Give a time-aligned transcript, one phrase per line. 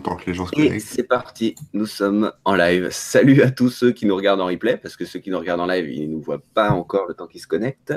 [0.00, 2.88] temps que les gens se Et c'est parti, nous sommes en live.
[2.90, 5.60] Salut à tous ceux qui nous regardent en replay, parce que ceux qui nous regardent
[5.60, 7.94] en live, ils ne nous voient pas encore le temps qu'ils se connectent.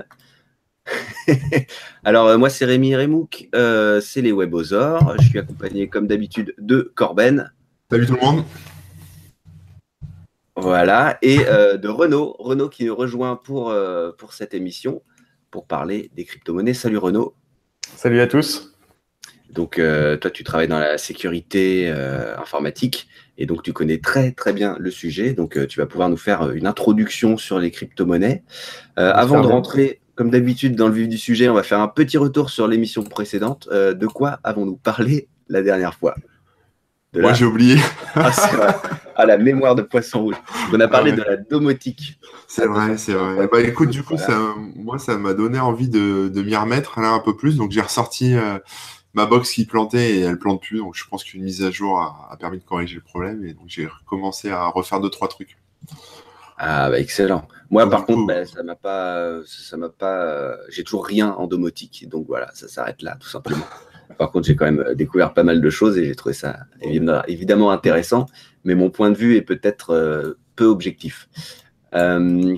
[2.04, 5.15] Alors, euh, moi, c'est Rémi Remouk, euh, c'est les Webosaures.
[5.20, 7.52] Je suis accompagné, comme d'habitude, de Corben.
[7.89, 8.43] Salut tout le monde.
[10.55, 12.36] Voilà, et euh, de Renaud.
[12.39, 13.73] Renaud qui nous rejoint pour,
[14.18, 15.02] pour cette émission,
[15.52, 16.73] pour parler des crypto-monnaies.
[16.73, 17.36] Salut Renaud.
[17.95, 18.77] Salut à tous.
[19.52, 24.31] Donc, euh, toi, tu travailles dans la sécurité euh, informatique et donc tu connais très
[24.31, 25.34] très bien le sujet.
[25.34, 28.44] Donc, euh, tu vas pouvoir nous faire une introduction sur les crypto-monnaies.
[28.95, 32.18] avant de rentrer, comme d'habitude, dans le vif du sujet, on va faire un petit
[32.18, 33.70] retour sur l'émission précédente.
[33.71, 36.16] de quoi avons-nous parlé la dernière fois?
[37.16, 37.77] Moi, j'ai oublié.
[38.16, 38.76] ah, vrai.
[39.16, 40.35] Ah, la mémoire de poisson rouge.
[40.71, 42.20] On a parlé de la domotique.
[42.48, 43.48] C'est vrai, c'est vrai.
[43.52, 44.38] Bah, écoute, du coup, ça,
[44.76, 47.55] moi, ça m'a donné envie de, de m'y remettre là un peu plus.
[47.55, 48.35] Donc, j'ai ressorti
[49.13, 50.79] ma box qui plantait et elle plante plus.
[50.79, 53.65] Donc je pense qu'une mise à jour a, permis de corriger le problème et donc
[53.67, 55.57] j'ai recommencé à refaire deux trois trucs.
[56.57, 57.48] Ah bah excellent.
[57.70, 62.07] Moi par contre, bah, ça m'a pas, ça m'a pas, j'ai toujours rien en domotique.
[62.09, 63.65] Donc voilà, ça s'arrête là tout simplement.
[64.17, 67.72] Par contre, j'ai quand même découvert pas mal de choses et j'ai trouvé ça évidemment
[67.72, 68.25] intéressant.
[68.63, 71.29] Mais mon point de vue est peut-être euh, peu objectif.
[71.94, 72.56] Euh,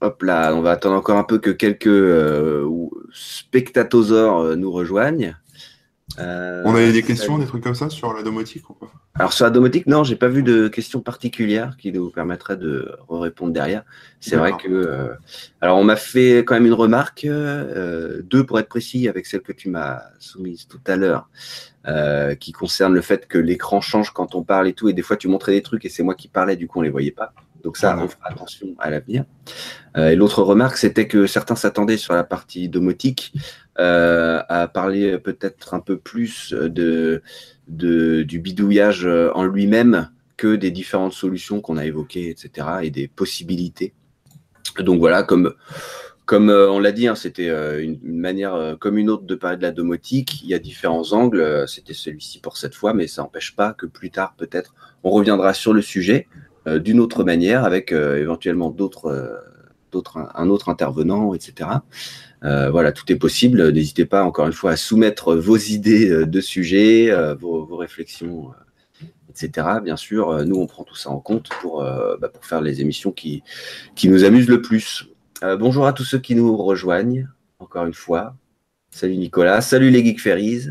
[0.00, 2.68] hop là, on va attendre encore un peu que quelques euh,
[3.12, 5.36] spectatosaures nous rejoignent.
[6.18, 9.32] Euh, on avait des questions, des trucs comme ça sur la domotique ou quoi Alors
[9.32, 13.52] sur la domotique, non, j'ai pas vu de questions particulières qui nous permettraient de répondre
[13.52, 13.84] derrière.
[14.20, 15.14] C'est vrai que, euh,
[15.60, 19.42] alors on m'a fait quand même une remarque, euh, deux pour être précis, avec celle
[19.42, 21.28] que tu m'as soumise tout à l'heure,
[22.40, 25.16] qui concerne le fait que l'écran change quand on parle et tout, et des fois
[25.16, 27.32] tu montrais des trucs et c'est moi qui parlais, du coup on les voyait pas.
[27.62, 29.24] Donc ça, on fera attention à l'avenir.
[29.96, 33.32] et l'autre remarque, c'était que certains s'attendaient sur la partie domotique
[33.78, 37.22] euh, à parler peut-être un peu plus de,
[37.68, 43.08] de, du bidouillage en lui-même que des différentes solutions qu'on a évoquées, etc., et des
[43.08, 43.94] possibilités.
[44.78, 45.54] Donc voilà, comme,
[46.26, 49.56] comme euh, on l'a dit, hein, c'était euh, une, manière comme une autre de parler
[49.56, 50.42] de la domotique.
[50.42, 51.64] Il y a différents angles.
[51.66, 55.54] C'était celui-ci pour cette fois, mais ça n'empêche pas que plus tard, peut-être, on reviendra
[55.54, 56.28] sur le sujet
[56.66, 59.42] d'une autre manière, avec éventuellement d'autres,
[59.92, 61.68] d'autres, un autre intervenant, etc.
[62.44, 63.70] Euh, voilà, tout est possible.
[63.70, 68.50] N'hésitez pas, encore une fois, à soumettre vos idées euh, de sujet, euh, vos, réflexions,
[69.30, 69.68] etc.
[69.82, 73.42] Bien sûr, nous, on prend tout ça en compte pour, bah, faire les émissions qui,
[73.94, 75.08] qui nous amusent le plus.
[75.58, 78.36] bonjour à tous ceux qui nous rejoignent, encore une fois.
[78.90, 80.68] Salut Nicolas, salut les Geek Ferries.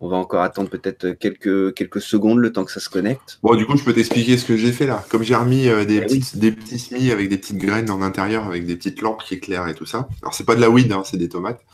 [0.00, 3.40] On va encore attendre peut-être quelques, quelques secondes le temps que ça se connecte.
[3.42, 5.04] Bon, du coup, je peux t'expliquer ce que j'ai fait là.
[5.08, 8.44] Comme j'ai remis euh, des, eh des petits semis avec des petites graines en intérieur,
[8.44, 10.08] avec des petites lampes qui éclairent et tout ça.
[10.22, 11.64] Alors, c'est pas de la weed, hein, c'est des tomates.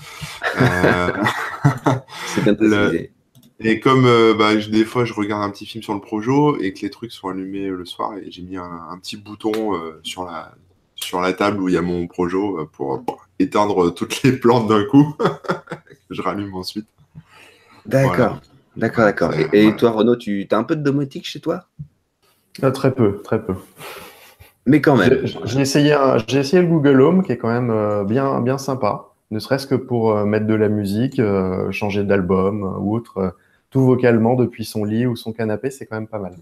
[0.58, 1.12] Euh,
[2.28, 2.90] c'est bien
[3.60, 6.72] Et comme euh, bah, des fois, je regarde un petit film sur le Projo et
[6.72, 10.54] que les trucs sont allumés le soir, et j'ai mis un, petit bouton sur, la,
[10.94, 14.66] sur la table où il y a mon Projo pour, pour éteindre toutes les plantes
[14.66, 15.14] d'un coup.
[16.10, 16.86] je rallume ensuite.
[17.86, 18.40] D'accord,
[18.76, 19.32] d'accord, d'accord.
[19.52, 21.66] Et, toi, Renaud, tu as un peu de domotique chez toi?
[22.62, 23.54] Ah, Très peu, très peu.
[24.66, 25.26] Mais quand même.
[25.44, 25.96] J'ai essayé,
[26.26, 29.66] j'ai essayé le Google Home qui est quand même euh, bien, bien sympa, ne serait-ce
[29.66, 33.36] que pour euh, mettre de la musique, euh, changer d'album ou autre,
[33.70, 36.36] tout vocalement depuis son lit ou son canapé, c'est quand même pas mal.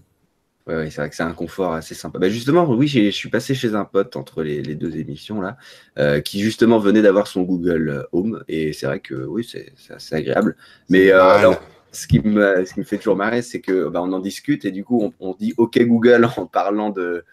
[0.65, 2.19] Oui, c'est vrai que c'est un confort assez sympa.
[2.19, 5.57] Bah justement, oui, je suis passé chez un pote entre les, deux émissions là,
[5.99, 10.15] euh, qui justement venait d'avoir son Google Home, et c'est vrai que oui, c'est assez
[10.15, 10.55] agréable.
[10.87, 11.51] Mais euh,
[11.91, 14.63] ce, qui me, ce qui me fait toujours marrer, c'est que bah, on en discute
[14.63, 17.25] et du coup, on, dit OK Google en parlant de,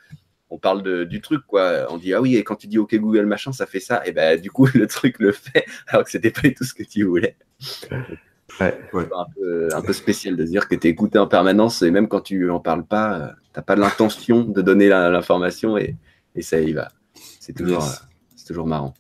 [0.51, 1.87] on parle de, du truc quoi.
[1.89, 4.13] On dit ah oui, et quand tu dis OK Google machin, ça fait ça, et
[4.13, 7.05] ben du coup le truc le fait alors que c'était pas tout ce que tu
[7.05, 7.37] voulais.
[8.61, 8.79] Ouais.
[9.73, 12.51] Un, peu, spécial de dire que tu es écouté en permanence et même quand tu
[12.51, 15.97] en parles pas, euh, tu n'as pas l'intention de donner l'information et,
[16.35, 16.89] et, ça y va.
[17.39, 18.95] C'est toujours, euh, toujours marrant.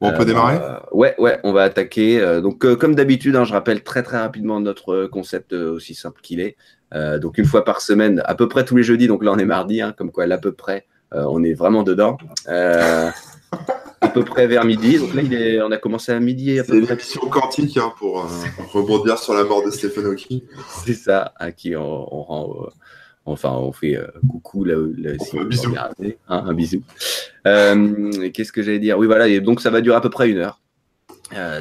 [0.00, 2.40] on peut démarrer euh, Ouais, ouais, on va attaquer.
[2.42, 6.56] donc, comme d'habitude, hein, je rappelle très très rapidement notre concept aussi simple qu'il est.
[7.18, 9.08] donc, une fois par semaine, à peu près tous les jeudis.
[9.08, 12.18] Donc là, on est mardi, hein, comme quoi, à peu près, on est vraiment dedans
[14.00, 14.98] à peu près vers midi.
[14.98, 16.58] Donc là, il est, on a commencé à midi.
[16.64, 18.28] C'est l'émission quantique hein, pour euh,
[18.72, 20.42] rebondir sur la mort de Stephen Hawking.
[20.84, 22.54] C'est ça, à qui on, rend.
[22.62, 22.70] Euh,
[23.24, 25.74] enfin, on fait euh, coucou là, un bisou.
[25.76, 26.82] Hein, un bisou.
[27.44, 28.98] Qu'est-ce que j'allais dire?
[28.98, 29.28] Oui, voilà.
[29.28, 30.60] Et donc, ça va durer à peu près une heure.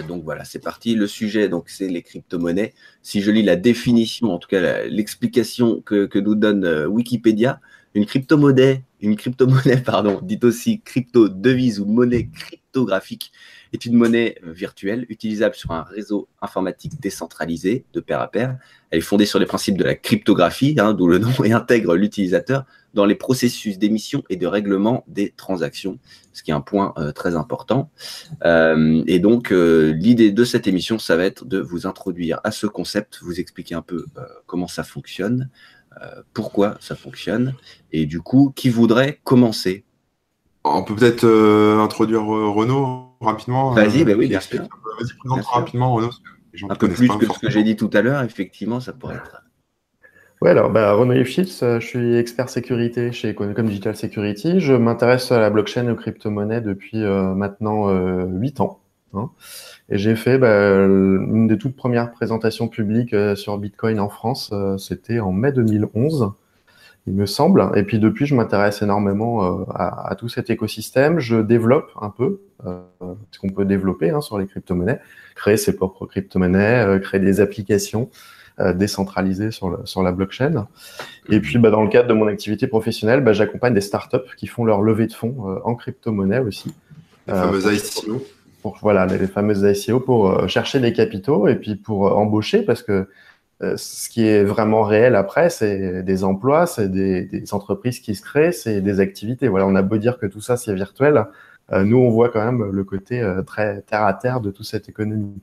[0.08, 0.96] donc voilà, c'est parti.
[0.96, 2.74] Le sujet, donc c'est les crypto-monnaies.
[3.02, 7.60] Si je lis la définition, en tout cas l'explication que, que, nous donne Wikipédia,
[7.94, 13.32] une crypto-monnaie une crypto-monnaie, pardon, dit aussi crypto-devise ou monnaie cryptographique,
[13.74, 18.58] est une monnaie virtuelle utilisable sur un réseau informatique décentralisé de pair à pair.
[18.90, 21.96] Elle est fondée sur les principes de la cryptographie, hein, d'où le nom, et intègre
[21.96, 22.66] l'utilisateur
[22.96, 26.00] dans les processus d'émission et de règlement des transactions,
[26.34, 27.92] ce qui est un point euh, très important.
[28.46, 32.52] Euh, et donc, euh, l'idée de cette émission, ça va être de vous introduire à
[32.52, 34.06] ce concept, vous expliquer un peu
[34.46, 35.50] comment ça fonctionne,
[36.34, 37.54] pourquoi ça fonctionne,
[37.92, 39.86] et du coup, qui voudrait commencer?
[40.64, 41.26] On peut peut-être
[41.80, 43.72] introduire Renaud rapidement.
[43.72, 44.62] Vas-y, bah oui, bien sûr.
[44.62, 46.12] Vas-y, présente rapidement Renaud.
[46.70, 49.46] Un peu plus que ce que j'ai dit tout à l'heure, effectivement, ça pourrait être
[50.42, 54.60] Ouais, alors bah, Renaud euh, je suis expert sécurité chez Econocom Digital Security.
[54.60, 58.80] Je m'intéresse à la blockchain et aux crypto-monnaies depuis euh, maintenant euh, 8 ans.
[59.14, 59.32] Hein.
[59.90, 64.54] Et j'ai fait bah, une des toutes premières présentations publiques euh, sur Bitcoin en France,
[64.78, 66.32] c'était en mai 2011,
[67.08, 67.72] il me semble.
[67.76, 71.20] Et puis depuis, je m'intéresse énormément à, à, tout cet écosystème.
[71.20, 75.00] Je développe un peu ce qu'on peut développer hein, sur les crypto-monnaies,
[75.36, 78.10] créer ses propres crypto-monnaies, créer des applications.
[78.62, 80.68] Euh, décentralisé sur, le, sur la blockchain.
[81.28, 84.48] Et puis, bah, dans le cadre de mon activité professionnelle, bah, j'accompagne des startups qui
[84.48, 86.74] font leur levée de fonds euh, en crypto-monnaie aussi.
[87.28, 88.26] Les fameuses ICO.
[88.66, 92.82] Pour, voilà, les, fameuses ICO pour euh, chercher des capitaux et puis pour embaucher parce
[92.82, 93.08] que
[93.62, 98.22] ce qui est vraiment réel après, c'est des emplois, c'est des, des, entreprises qui se
[98.22, 99.48] créent, c'est des activités.
[99.48, 101.26] Voilà, on a beau dire que tout ça c'est virtuel,
[101.72, 105.42] nous on voit quand même le côté très terre à terre de toute cette économie.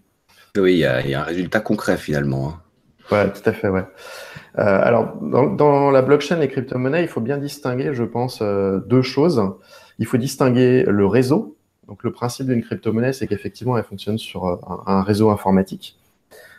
[0.58, 2.48] Oui, il y, a, un résultat concret finalement.
[2.48, 2.60] Hein.
[3.12, 3.84] Ouais, tout à fait, ouais.
[4.58, 9.02] Euh, alors, dans, la blockchain et crypto-monnaie, il faut bien distinguer, je pense, euh, deux
[9.02, 9.42] choses.
[9.98, 11.56] Il faut distinguer le réseau.
[11.88, 14.56] Donc, le principe d'une crypto-monnaie, c'est qu'effectivement, elle fonctionne sur euh,
[14.86, 15.98] un, réseau informatique.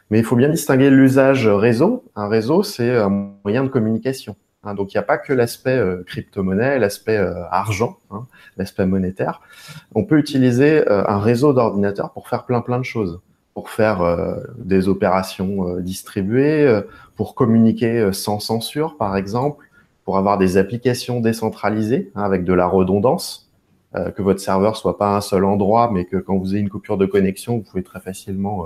[0.10, 2.04] Mais il faut bien distinguer l'usage réseau.
[2.16, 3.10] Un réseau, c'est un
[3.44, 4.36] moyen de communication.
[4.64, 4.76] Hein.
[4.76, 7.18] donc, il n'y a pas que l'aspect crypto-monnaie, l'aspect
[7.52, 8.28] argent, hein,
[8.58, 9.42] l'aspect monétaire.
[9.96, 13.22] On peut utiliser un réseau d'ordinateurs pour faire plein, plein de choses
[13.54, 16.82] pour faire euh, des opérations euh, distribuées, euh,
[17.16, 19.66] pour communiquer sans censure, par exemple,
[20.04, 23.43] pour avoir des applications décentralisées hein, avec de la redondance,
[23.94, 26.98] que votre serveur soit pas un seul endroit, mais que quand vous avez une coupure
[26.98, 28.66] de connexion, vous pouvez très facilement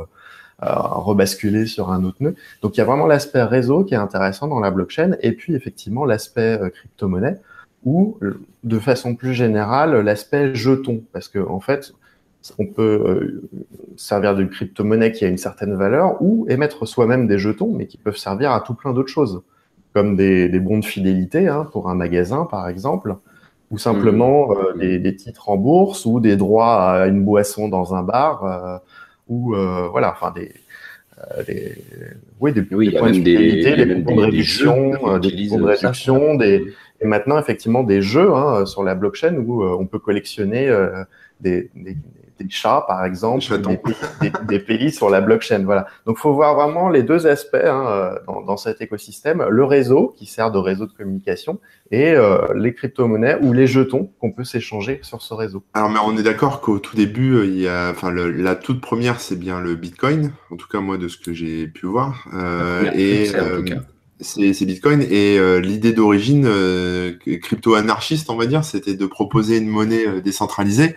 [0.60, 2.36] rebasculer sur un autre nœud.
[2.62, 5.54] Donc il y a vraiment l'aspect réseau qui est intéressant dans la blockchain, et puis
[5.54, 7.40] effectivement l'aspect crypto-monnaie,
[7.84, 8.18] ou
[8.64, 11.94] de façon plus générale l'aspect jeton, parce que en fait,
[12.58, 13.50] on peut euh,
[13.96, 17.98] servir de crypto-monnaie qui a une certaine valeur ou émettre soi-même des jetons, mais qui
[17.98, 19.42] peuvent servir à tout plein d'autres choses,
[19.94, 23.16] comme des, bons de fidélité hein, pour un magasin, par exemple,
[23.72, 24.82] ou simplement mmh.
[24.82, 28.78] euh, des, titres en bourse ou des droits à une boisson dans un bar, euh,
[29.28, 29.54] ou
[29.92, 30.54] voilà, enfin des,
[32.40, 36.64] oui, des, points de fidélité, des, bons de réduction, des de réduction, des,
[37.02, 40.72] et maintenant effectivement des jeux hein, sur la blockchain où on peut collectionner
[41.42, 41.70] des,
[42.38, 43.44] des chats, par exemple,
[44.48, 45.64] des, pays sur la blockchain.
[45.66, 45.88] Voilà.
[46.06, 50.26] Donc, faut voir vraiment les deux aspects hein, euh, dans, cet écosystème le réseau qui
[50.26, 51.60] sert de réseau de communication
[51.92, 55.64] et euh, les crypto-monnaies ou les jetons qu'on peut s'échanger sur ce réseau.
[55.74, 58.82] Alors, mais on est d'accord qu'au tout début, euh, il y a, enfin, la toute
[58.82, 60.32] première, c'est bien le Bitcoin.
[60.52, 62.28] En tout cas, moi, de ce que j'ai pu voir.
[62.96, 63.32] et
[64.20, 66.50] c'est Bitcoin et l'idée d'origine
[67.24, 70.96] crypto-anarchiste, on va dire, c'était de proposer une monnaie décentralisée.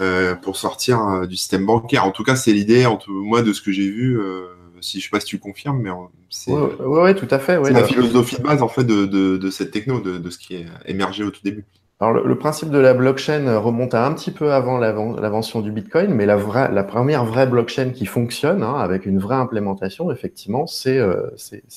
[0.00, 2.04] Euh, pour sortir euh, du système bancaire.
[2.04, 4.18] En tout cas, c'est l'idée, en tout, moi, de ce que j'ai vu.
[4.18, 4.46] Euh,
[4.80, 5.90] si je sais pas si tu confirmes, mais
[6.30, 7.56] c'est ouais, tout à fait.
[7.56, 10.36] Ouais, la philosophie de base en fait de, de, de cette techno, de, de, ce
[10.36, 11.64] qui est émergé au tout début.
[12.00, 16.12] Alors le, principe de la blockchain remonte à un petit peu avant l'invention du Bitcoin,
[16.12, 20.66] mais la, vraie, la première vraie blockchain qui fonctionne hein, avec une vraie implémentation, effectivement,
[20.66, 21.30] c'est euh,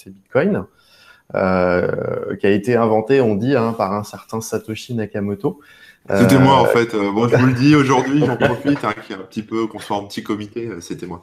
[0.08, 0.66] Bitcoin,
[1.36, 5.60] euh, qui a été inventé, on dit, hein, par un certain Satoshi Nakamoto.
[6.16, 6.94] C'était moi en euh, fait.
[6.94, 9.98] Euh, bon, je vous le dis aujourd'hui, j'en profite, hein, un petit peu, qu'on soit
[9.98, 11.22] en petit comité, euh, c'était moi.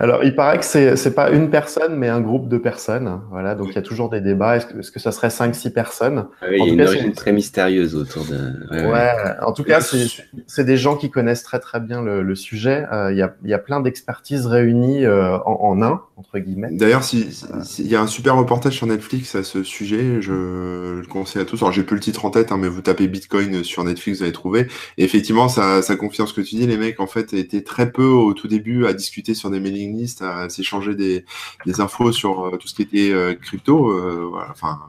[0.00, 3.20] Alors, il paraît que c'est c'est pas une personne, mais un groupe de personnes.
[3.30, 4.56] Voilà, donc il y a toujours des débats.
[4.56, 6.26] Est-ce que, est-ce que ça serait 5-6 personnes?
[6.40, 8.90] Ah Il y a une origine très mystérieuse autour de.
[8.90, 12.86] Ouais, en tout cas, c'est des gens qui connaissent très très bien le, le sujet.
[13.10, 16.68] Il y, a, y a plein d'expertises réunies en, en, un entre guillemets.
[16.72, 17.32] D'ailleurs, il
[17.64, 21.44] si, y a un super reportage sur Netflix à ce sujet, je, le conseille à
[21.44, 21.56] tous.
[21.62, 24.24] Alors, j'ai plus le titre en tête, hein, mais vous tapez Bitcoin sur Netflix, vous
[24.24, 24.66] allez trouver.
[24.98, 26.66] Et effectivement, ça, ça confirme ce que tu dis.
[26.66, 29.96] Les mecs, en fait, étaient très peu au tout début à discuter sur des mailing
[29.96, 31.24] lists, à s'échanger des,
[31.66, 34.80] des, infos sur euh, tout ce qui était euh, crypto, euh, enfin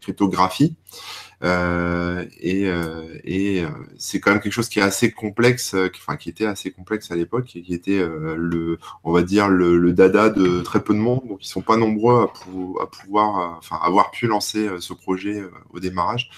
[0.00, 0.76] cryptographie.
[1.42, 2.68] Et,
[3.24, 3.64] et
[3.96, 7.16] c'est quand même quelque chose qui est assez complexe, enfin qui était assez complexe à
[7.16, 7.98] l'époque, qui était
[8.36, 11.62] le, on va dire le, le, dada de très peu de monde, donc ils sont
[11.62, 16.30] pas nombreux à, à pouvoir, enfin avoir pu lancer ce projet au démarrage.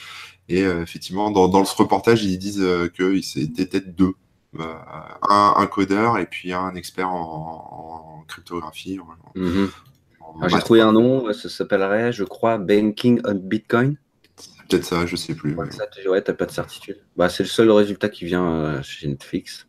[0.48, 4.14] Et euh, effectivement, dans, dans, ce reportage, ils disent euh, qu'ils étaient peut-être deux.
[4.58, 8.98] un, codeur et puis un expert en, cryptographie.
[9.34, 9.70] Mhm.
[10.46, 13.96] J'ai trouvé un nom, ça s'appellerait, je crois, Banking on Bitcoin.
[14.68, 15.54] Peut-être ça, je sais plus.
[15.54, 15.68] Ouais,
[16.06, 16.98] ouais t'as pas de certitude.
[17.16, 19.66] Bah, c'est le seul résultat qui vient chez Netflix.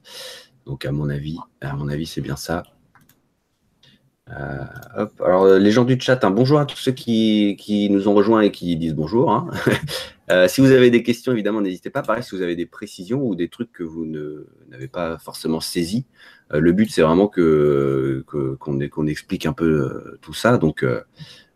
[0.65, 2.63] Donc à mon avis, à mon avis, c'est bien ça.
[4.30, 4.65] Euh,
[5.20, 8.42] Alors, euh, les gens du chat, un bonjour à tous ceux qui, nous ont rejoints
[8.42, 9.32] et qui disent bonjour.
[9.32, 9.48] Hein.
[10.32, 12.01] Euh, si vous avez des questions, évidemment, n'hésitez pas.
[12.01, 14.06] Pareil, si vous avez des précisions ou des trucs que vous
[14.70, 16.06] n'avez pas forcément saisis,
[16.51, 20.58] le but, c'est vraiment que qu'on explique un peu tout ça.
[20.58, 20.86] Donc,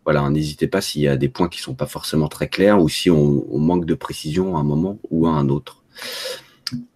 [0.03, 2.89] voilà, n'hésitez pas s'il y a des points qui sont pas forcément très clairs ou
[2.89, 5.83] si on manque de précision à un moment ou à un autre.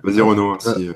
[0.03, 0.57] Vas-y Renaud.
[0.67, 0.93] Euh,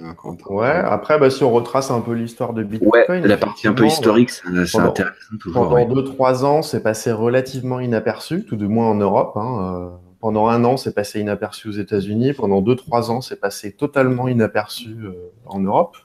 [0.50, 3.26] ouais, après, bah, si on retrace un peu l'histoire de Bitcoin.
[3.26, 5.14] la partie un peu historique, c'est intéressant.
[5.40, 9.38] Toujours, pendant 2-3 ans, c'est passé relativement inaperçu, tout du moins en Europe.
[9.38, 9.90] Hein, euh,
[10.26, 12.34] pendant un an, c'est passé inaperçu aux États-Unis.
[12.34, 15.98] Pendant 2-3 ans, c'est passé totalement inaperçu euh, en Europe.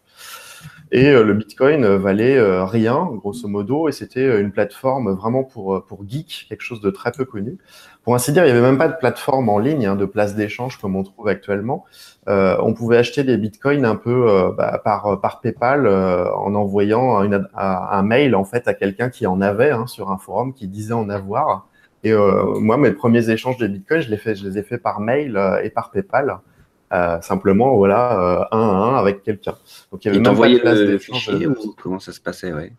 [0.93, 5.87] Et euh, le Bitcoin euh, valait rien, grosso modo, et c'était une plateforme vraiment pour,
[5.87, 7.57] pour geeks, quelque chose de très peu connu.
[8.03, 10.35] Pour ainsi dire, il n'y avait même pas de plateforme en ligne, hein, de place
[10.35, 11.87] d'échange comme on trouve actuellement.
[12.27, 17.19] On pouvait acheter des bitcoins un peu bah, par, par PayPal en envoyant
[17.57, 20.93] un mail en fait à quelqu'un qui en avait hein, sur un forum qui disait
[20.93, 21.70] en avoir.
[22.03, 25.39] Et moi, mes premiers échanges de bitcoins, je fait, je les ai fait par mail
[25.63, 26.41] et par PayPal.
[26.93, 29.55] Euh, simplement, voilà, euh, un à un avec quelqu'un.
[29.93, 32.73] Donc, il y avait le, fichier ou comment ça se passait, ouais?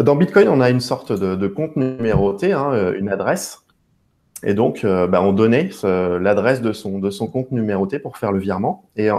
[0.00, 3.60] dans Bitcoin, on a une sorte de, compte numéroté, hein, euh, une adresse.
[4.42, 8.38] Et donc, bah, on donnait l'adresse de son, de son compte numéroté pour faire le
[8.38, 8.88] virement.
[8.96, 9.10] Et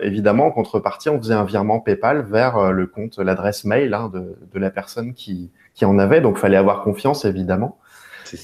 [0.00, 4.38] évidemment, en contrepartie, on faisait un virement PayPal vers le compte, l'adresse mail hein, de,
[4.52, 6.20] de, la personne qui, qui en avait.
[6.20, 7.79] Donc, fallait avoir confiance, évidemment.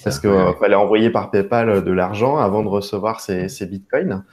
[0.04, 4.24] Parce qu'il fallait envoyer par PayPal euh, de l'argent avant de recevoir ces, bitcoins.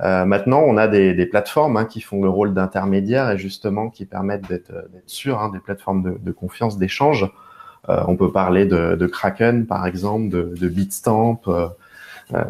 [0.00, 4.06] Euh, maintenant, on a des, plateformes hein, qui font le rôle d'intermédiaire et justement qui
[4.06, 7.30] permettent d'être euh, sûrs, hein, des plateformes de, confiance, d'échange.
[7.88, 11.40] on peut parler de, Kraken, par exemple, de, Bitstamp,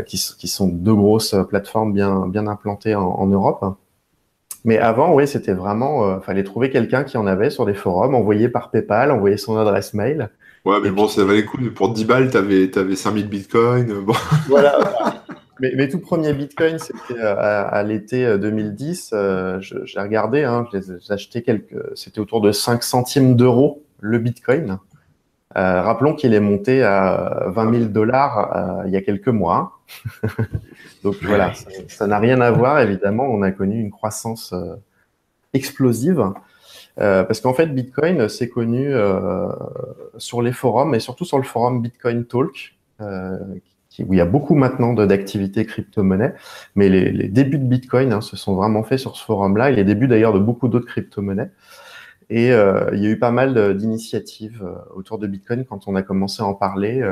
[0.06, 3.64] qui, sont deux grosses plateformes bien, bien implantées en, Europe.
[4.64, 8.48] Mais avant, oui, c'était vraiment, fallait trouver quelqu'un qui en avait sur des forums, envoyer
[8.48, 10.30] par PayPal, envoyer son adresse mail,
[10.68, 11.56] Ouais, mais bon, ça valait le coup.
[11.74, 14.04] Pour 10 balles, tu avais, avais 5000 bitcoins.
[14.04, 14.12] Bon.
[14.48, 14.78] Voilà.
[15.60, 19.12] mes, mes, tout premiers bitcoins, c'était euh, à, l'été 2010.
[19.14, 21.74] Euh, euh, j'ai regardé, hein, j'ai acheté quelques.
[21.94, 24.78] C'était autour de 5 centimes d'euros le bitcoin.
[25.56, 29.80] Euh, rappelons qu'il est monté à 20 000 dollars il y a quelques mois.
[31.02, 31.54] Donc voilà,
[31.88, 33.24] ça n'a rien à voir, évidemment.
[33.24, 34.54] On a connu une croissance
[35.54, 36.30] explosive.
[37.00, 39.48] Euh, parce qu'en fait, Bitcoin, c'est connu euh,
[40.16, 43.38] sur les forums et surtout sur le forum Bitcoin Talk, euh,
[44.00, 46.34] où il y a beaucoup maintenant d'activités crypto-monnaies.
[46.74, 49.84] Mais les, débuts de Bitcoin hein, se sont vraiment faits sur ce forum-là et les
[49.84, 51.50] débuts d'ailleurs de beaucoup d'autres crypto-monnaies.
[52.30, 54.62] Et il y a eu pas mal d'initiatives
[54.94, 57.02] autour de Bitcoin quand on a commencé à en parler.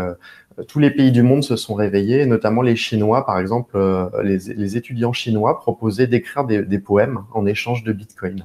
[0.69, 3.78] tous les pays du monde se sont réveillés, notamment les Chinois, par exemple,
[4.23, 8.45] les, étudiants chinois proposaient d'écrire des, poèmes en échange de Bitcoin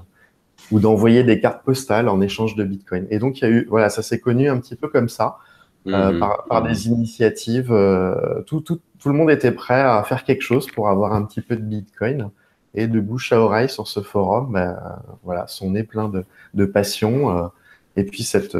[0.72, 3.08] ou d'envoyer des cartes postales en échange de Bitcoin.
[3.10, 5.38] Et donc, il y a eu, voilà, ça s'est connu un petit peu comme ça,
[5.88, 6.20] euh, mhm.
[6.48, 7.72] par, des initiatives.
[7.72, 11.24] Euh, tout, tout, tout, le monde était prêt à faire quelque chose pour avoir un
[11.24, 12.30] petit peu de Bitcoin.
[12.74, 14.80] Et de bouche à oreille sur ce forum, ben,
[15.24, 16.24] voilà, son nez plein de,
[16.54, 17.38] de passion.
[17.38, 17.48] Euh,
[17.98, 18.58] et puis cette,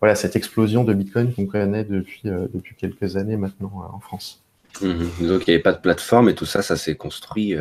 [0.00, 4.42] voilà, cette explosion de Bitcoin qu'on connaît depuis, depuis quelques années maintenant en France.
[4.82, 5.28] Mhm.
[5.28, 7.54] Donc, il n'y avait pas de plateforme et tout ça, ça s'est construit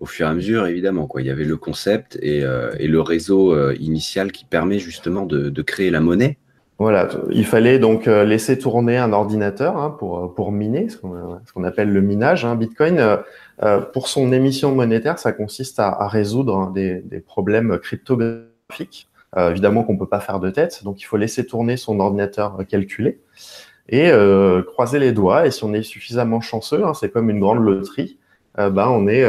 [0.00, 1.06] au fur et à mesure, évidemment.
[1.06, 1.20] Quoi.
[1.20, 5.62] Il y avait le concept et, euh, le réseau euh, initial qui permet justement de,
[5.62, 6.38] créer la monnaie.
[6.78, 11.92] Voilà, il fallait donc euh, laisser tourner un ordinateur hein, pour, miner, ce qu'on appelle
[11.92, 12.46] le minage.
[12.46, 12.56] Hein.
[12.56, 13.18] Bitcoin,
[13.92, 20.08] pour son émission monétaire, ça consiste à, résoudre hein, des, problèmes cryptographiques, évidemment qu'on peut
[20.08, 23.20] pas faire de tête, donc il faut laisser tourner son ordinateur calculé
[23.90, 24.10] et
[24.66, 25.46] croiser les doigts.
[25.46, 28.18] Et si on est suffisamment chanceux, c'est comme une grande loterie,
[28.56, 29.26] ben on est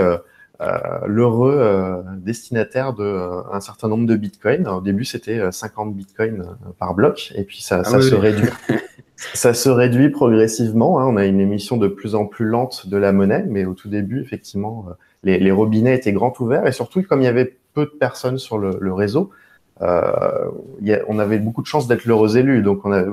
[1.08, 4.68] l'heureux euh, destinataire de euh, un certain nombre de bitcoins.
[4.68, 8.50] au début, c'était 50 bitcoins par bloc, et puis ça, ah se réduit.
[9.16, 11.00] ça se réduit progressivement.
[11.00, 11.06] Hein.
[11.08, 13.90] On a une émission de plus en plus lente de la monnaie, mais au tout
[13.90, 14.86] début, effectivement,
[15.24, 18.58] les, robinets étaient grands ouverts, et surtout, comme il y avait peu de personnes sur
[18.58, 19.32] le, réseau,
[19.80, 22.62] on avait beaucoup de chances d'être l'heureux élu.
[22.62, 23.10] Donc, on avait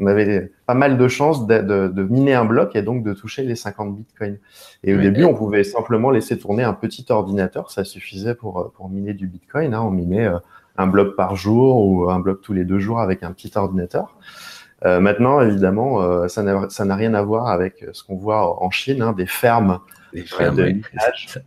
[0.00, 3.54] on avait pas mal de chances de, miner un bloc et donc de toucher les
[3.54, 4.38] 50 bitcoins.
[4.84, 8.88] Et au début, on pouvait simplement laisser tourner un petit ordinateur, ça suffisait pour, pour
[8.88, 9.74] miner du bitcoin.
[9.74, 9.82] Hein.
[9.82, 10.38] On minait euh,
[10.76, 14.16] un bloc par jour ou un bloc tous les deux jours avec un petit ordinateur.
[14.84, 19.02] Euh, maintenant, évidemment, euh, ça n'a rien à voir avec ce qu'on voit en Chine,
[19.02, 19.80] hein, des fermes,
[20.12, 21.38] des fermes de minage.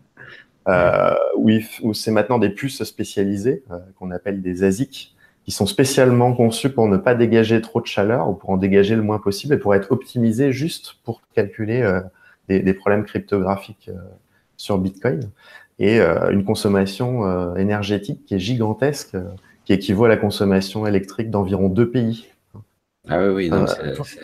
[1.37, 3.63] où, c'est maintenant des puces spécialisées
[3.97, 5.14] qu'on appelle des ASIC,
[5.45, 8.95] qui sont spécialement conçues pour ne pas dégager trop de chaleur ou pour en dégager
[8.95, 12.01] le moins possible et pour être optimisées juste pour calculer
[12.49, 13.91] des, des, problèmes cryptographiques
[14.57, 15.29] sur Bitcoin
[15.77, 19.15] et une consommation énergétique qui est gigantesque,
[19.65, 22.27] qui équivaut à la consommation électrique d'environ deux pays.
[23.07, 23.67] Ah oui, oui.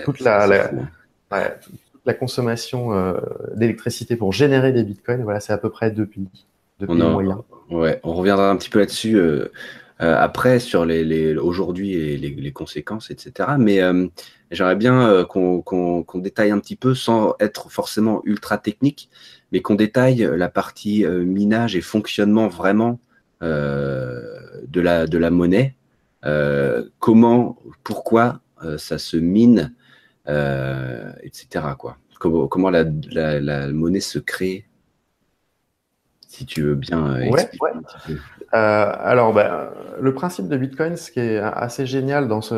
[0.05, 0.47] toute, la,
[2.05, 3.13] la, consommation euh,
[3.55, 6.29] d'électricité pour générer des bitcoins, voilà, c'est à peu près deux pays,
[6.79, 7.29] deux on pays
[7.69, 9.17] Ouais, on reviendra un petit peu là-dessus
[10.01, 13.49] euh, euh, après sur les, les aujourd'hui et les, les, conséquences, etc.
[13.57, 13.81] Mais
[14.51, 19.09] j'aimerais bien qu'on détaille un petit peu sans être forcément ultra technique,
[19.51, 22.99] mais qu'on détaille la partie minage et fonctionnement vraiment
[23.41, 25.75] de, la, de la monnaie.
[26.99, 29.73] comment, pourquoi euh, ça se mine,
[30.27, 31.65] euh, etc.
[31.77, 31.97] Quoi.
[32.19, 32.85] Comment, comment la,
[33.71, 34.65] monnaie se crée
[36.27, 38.19] si tu veux bien euh, expliquer un petit peu.
[38.53, 42.55] Alors, ben, le principe de Bitcoin, ce qui est assez génial dans, ce,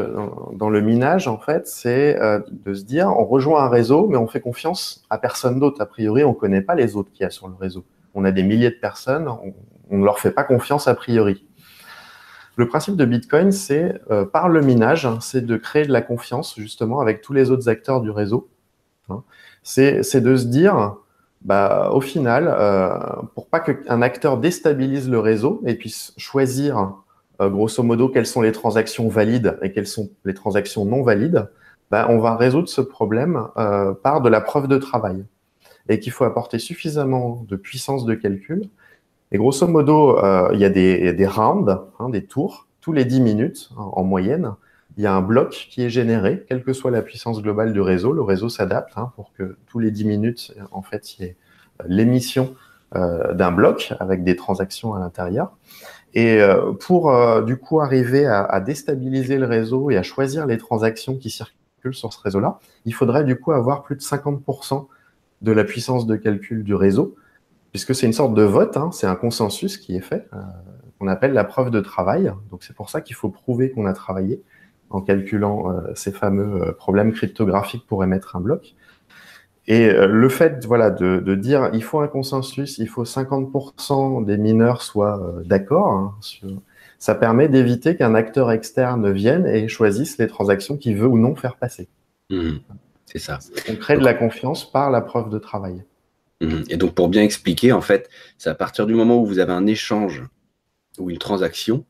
[0.54, 2.18] dans, le minage, en fait, c'est
[2.50, 5.82] de se dire, on rejoint un réseau, mais on fait confiance à personne d'autre.
[5.82, 7.84] A priori, on ne connaît pas les autres qu'il y a sur le réseau.
[8.16, 9.28] On a des milliers de personnes,
[9.90, 11.46] on ne leur fait pas confiance a priori.
[12.56, 16.02] Le principe de Bitcoin, c'est euh, par le minage, hein, c'est de créer de la
[16.02, 18.48] confiance justement avec tous les autres acteurs du réseau.
[19.10, 19.24] Hein.
[19.64, 20.98] C'est de se dire,
[21.44, 22.98] bah, au final, euh,
[23.36, 26.94] pour pas qu'un acteur déstabilise le réseau et puisse choisir
[27.42, 31.50] euh, grosso modo quelles sont les transactions valides et quelles sont les transactions non valides,
[31.92, 33.48] bah, on va résoudre ce problème
[34.02, 35.24] par de la preuve de travail
[35.90, 38.70] et qu'il faut apporter suffisamment de puissance de calcul
[39.34, 43.04] et grosso modo, euh, il y a des, des rounds, hein, des tours, tous les
[43.04, 44.54] 10 minutes en, moyenne.
[44.98, 47.82] Il y a un bloc qui est généré, quelle que soit la puissance globale du
[47.82, 48.14] réseau.
[48.14, 51.38] Le réseau s'adapte hein, pour que tous les 10 minutes, en fait, il y ait
[51.82, 52.54] euh, l'émission
[52.96, 55.58] euh, d'un bloc avec des transactions à l'intérieur.
[56.14, 61.18] Et euh, pour du coup arriver à, déstabiliser le réseau et à choisir les transactions
[61.18, 64.86] qui circulent sur ce réseau-là, il faudrait du coup avoir plus de 50%
[65.42, 67.16] de la puissance de calcul du réseau
[67.72, 70.30] puisque c'est une sorte de vote, hein, c'est un consensus qui est fait,
[71.00, 72.32] qu'on appelle la preuve de travail.
[72.52, 74.44] Donc c'est pour ça qu'il faut prouver qu'on a travaillé
[74.94, 78.76] en calculant euh, ces fameux euh, problèmes cryptographiques pour émettre un bloc.
[79.66, 84.38] Et le fait voilà, de, de, dire il faut un consensus, il faut 50% des
[84.38, 86.16] mineurs soient d'accord, hein,
[87.00, 91.34] ça permet d'éviter qu'un acteur externe vienne et choisisse les transactions qu'il veut ou non
[91.36, 91.88] faire passer.
[92.30, 92.56] Mmh.
[93.06, 93.40] c'est ça.
[93.70, 95.86] On crée de la confiance par la preuve de travail.
[96.44, 96.64] Mhm.
[96.70, 99.54] Et donc, pour bien expliquer, en fait, c'est à partir du moment où vous avez
[99.54, 100.24] un échange
[101.00, 101.86] ou une transaction,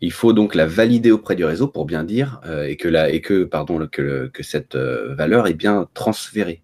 [0.00, 3.10] il faut donc la valider auprès du réseau pour bien dire euh, et que la,
[3.10, 6.62] et que pardon que, que cette euh, valeur est bien transférée.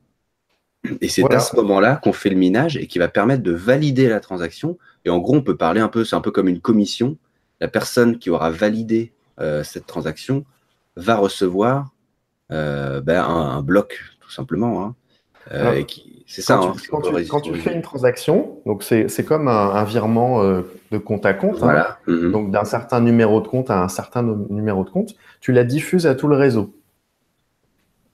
[1.00, 4.08] Et c'est à ce moment-là qu'on fait le minage et qui va permettre de valider
[4.08, 4.78] la transaction.
[5.04, 7.16] Et en gros, on peut parler un peu, c'est un peu comme une commission.
[7.60, 10.44] La personne qui aura validé euh, cette transaction
[10.96, 11.94] va recevoir
[12.50, 14.84] ben, un, bloc, tout simplement.
[14.84, 14.94] Hein,
[15.50, 16.56] et qui, c'est ça.
[16.56, 20.96] Quand, tu, hein, quand, tu, fais une transaction, donc c'est comme un, virement euh, de
[20.96, 21.62] compte à compte.
[21.62, 21.84] Hein.
[22.06, 22.30] Mm-hmm.
[22.30, 26.06] Donc d'un certain numéro de compte à un certain numéro de compte, tu la diffuses
[26.06, 26.74] à tout le réseau.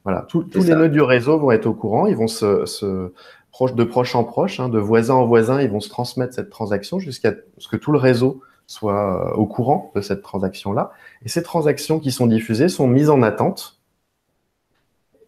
[0.03, 3.13] Voilà, tous les nœuds du réseau vont être au courant, ils vont se, se
[3.53, 6.51] proche de proche en proche, hein, de voisin en voisin, ils vont se transmettre cette
[6.51, 10.93] transaction jusqu'à ce que tout le réseau soit euh, au courant de cette transaction-là.
[11.25, 13.78] Et ces transactions qui sont diffusées sont mises en attente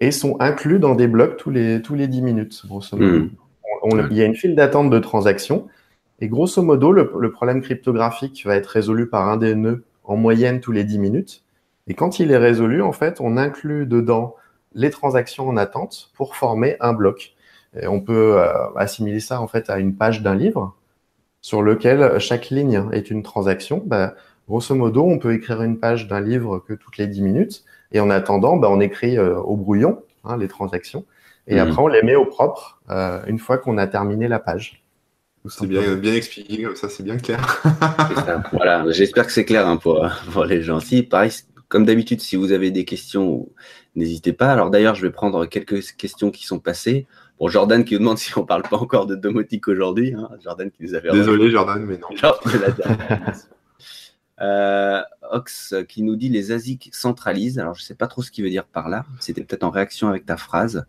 [0.00, 3.26] et sont inclus dans des blocs tous les, tous les 10 minutes, grosso modo.
[3.84, 4.08] Hmm.
[4.10, 5.68] il y a une file d'attente de transactions.
[6.20, 10.60] Et grosso modo, le, problème cryptographique va être résolu par un des nœuds en moyenne
[10.60, 11.44] tous les 10 minutes.
[11.86, 14.36] Et quand il est résolu, en fait, on inclut dedans
[14.74, 17.34] les transactions en attente pour former un bloc.
[17.80, 20.76] Et on peut euh, assimiler ça en fait à une page d'un livre
[21.40, 23.82] sur lequel chaque ligne est une transaction.
[23.84, 24.14] Bah,
[24.46, 27.64] grosso modo, on peut écrire une page d'un livre que toutes les 10 minutes.
[27.92, 31.04] Et en attendant, bah, on écrit euh, au brouillon hein, les transactions.
[31.46, 31.60] Et mhm.
[31.60, 34.82] après, on les met au propre euh, une fois qu'on a terminé la page.
[35.48, 37.62] C'est bien, bien expliqué, comme ça, c'est bien clair.
[38.52, 40.80] Voilà, j'espère que c'est clair hein, pour, pour les gens.
[40.80, 41.30] Si, pareil,
[41.70, 43.48] comme d'habitude, si vous avez des questions,
[43.94, 44.52] n'hésitez pas.
[44.52, 47.06] Alors d'ailleurs, je vais prendre quelques questions qui sont passées.
[47.38, 50.12] Bon, Jordan qui nous demande si on parle pas encore de domotique aujourd'hui.
[50.14, 50.28] Hein.
[50.44, 51.10] Jordan qui nous avait.
[51.10, 52.08] Désolé, Jordan, mais non.
[54.40, 57.58] Euh, Ox qui nous dit les ASIC centralisent.
[57.58, 59.04] Alors, je ne sais pas trop ce qu'il veut dire par là.
[59.20, 60.84] C'était peut-être en réaction avec ta phrase.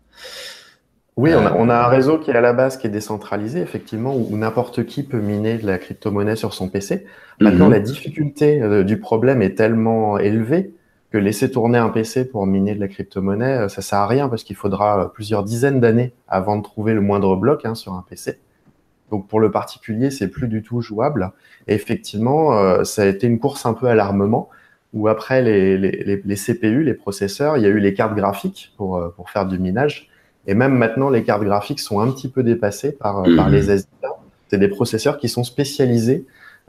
[1.16, 4.34] Oui, on a, un réseau qui est à la base qui est décentralisé, effectivement, où,
[4.34, 7.04] n'importe qui peut miner de la crypto-monnaie sur son PC.
[7.38, 7.72] Maintenant, mhm.
[7.72, 10.72] la difficulté euh, du problème est tellement élevée
[11.10, 14.30] que laisser tourner un PC pour miner de la crypto-monnaie, euh, ça sert à rien
[14.30, 18.04] parce qu'il faudra plusieurs dizaines d'années avant de trouver le moindre bloc hein, sur un
[18.08, 18.38] PC.
[19.12, 21.30] Donc pour le particulier, c'est plus du tout jouable.
[21.68, 24.48] Et effectivement, euh, ça a été une course un peu à l'armement,
[24.94, 28.72] où après les, les, les, CPU, les processeurs, il y a eu les cartes graphiques
[28.76, 30.08] pour, euh, pour faire du minage.
[30.46, 33.70] Et même maintenant, les cartes graphiques sont un petit peu dépassées par, euh, par les
[33.70, 34.06] SDK.
[34.48, 36.26] C'est des processeurs qui sont spécialisés,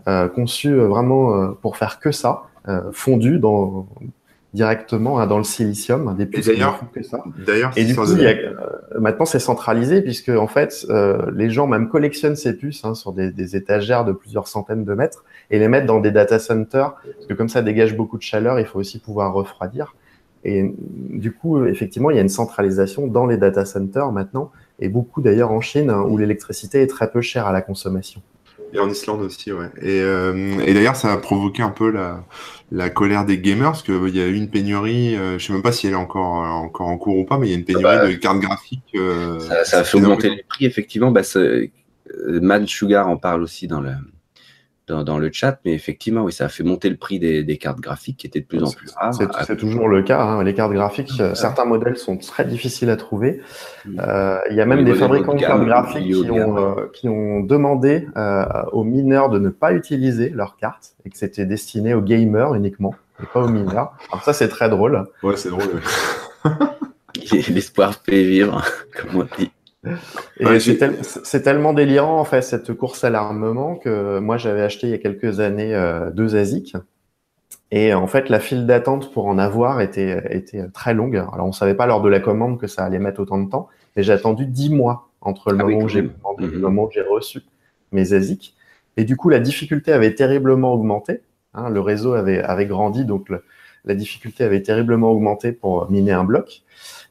[0.08, 2.44] euh, conçus vraiment pour faire que ça,
[2.92, 3.88] fondus dans,
[4.54, 7.24] directement hein, dans le silicium, des puces d'ailleurs, que ça.
[7.46, 8.54] D'ailleurs, et du coup, euh,
[9.00, 13.14] maintenant c'est centralisé puisque en fait, euh, les gens même collectionnent ces puces hein, sur
[13.14, 16.94] des, des, étagères de plusieurs centaines de mètres et les mettent dans des data centers
[17.04, 19.96] parce que comme ça dégage beaucoup de chaleur, il faut aussi pouvoir refroidir.
[20.46, 24.90] Et du coup, effectivement, il y a une centralisation dans les data centers maintenant et
[24.90, 28.22] beaucoup d'ailleurs en Chine hein, où l'électricité est très peu chère à la consommation.
[28.74, 29.68] Et en Islande aussi, ouais.
[29.82, 32.24] Et, euh, et d'ailleurs, ça a provoqué un peu la,
[32.72, 35.62] la colère des gamers, parce qu'il y a eu une pénurie, euh, je sais même
[35.62, 37.66] pas si elle est encore, encore en cours ou pas, mais il y a une
[37.66, 38.96] pénurie ah bah, de cartes graphiques.
[38.96, 41.12] Euh, ça, a fait augmenter les prix, effectivement.
[41.12, 41.22] Bah,
[42.28, 43.92] Mad Sugar en parle aussi dans le,
[44.88, 48.18] dans, le chat, mais effectivement, oui, ça a fait monter le prix des, cartes graphiques
[48.18, 49.14] qui étaient de plus en plus rares.
[49.14, 50.22] C'est toujours le cas.
[50.22, 50.44] Hein.
[50.44, 53.42] Les cartes graphiques, certains modèles sont très difficiles à trouver.
[53.86, 54.00] Mm.
[54.00, 57.42] Euh, il y a même des fabricants de cartes graphiques qui ont, euh, qui ont
[57.42, 62.02] demandé euh, aux mineurs de ne pas utiliser leurs cartes et que c'était destiné aux
[62.02, 63.94] gamers uniquement et pas aux mineurs.
[64.12, 65.06] Alors ça, c'est très drôle.
[65.22, 65.82] Ouais, c'est drôle.
[67.32, 68.64] L'espoir fait vivre,
[68.98, 69.52] comme on dit.
[70.40, 74.92] Et c'est tellement délirant en fait cette course à l'armement que moi j'avais acheté il
[74.92, 76.76] y a quelques années euh, deux ASIC
[77.72, 81.18] et en fait la file d'attente pour en avoir était était très longue.
[81.18, 83.68] Alors on savait pas lors de la commande que ça allait mettre autant de temps,
[83.96, 86.60] mais j'ai attendu dix mois entre le ah moment où j'ai le mhm.
[86.60, 87.42] moment où j'ai reçu
[87.92, 88.56] mes ASIC
[88.96, 91.22] et du coup la difficulté avait terriblement augmenté.
[91.56, 93.30] Hein, le réseau avait avait grandi donc
[93.86, 96.64] la difficulté avait terriblement augmenté pour miner un bloc.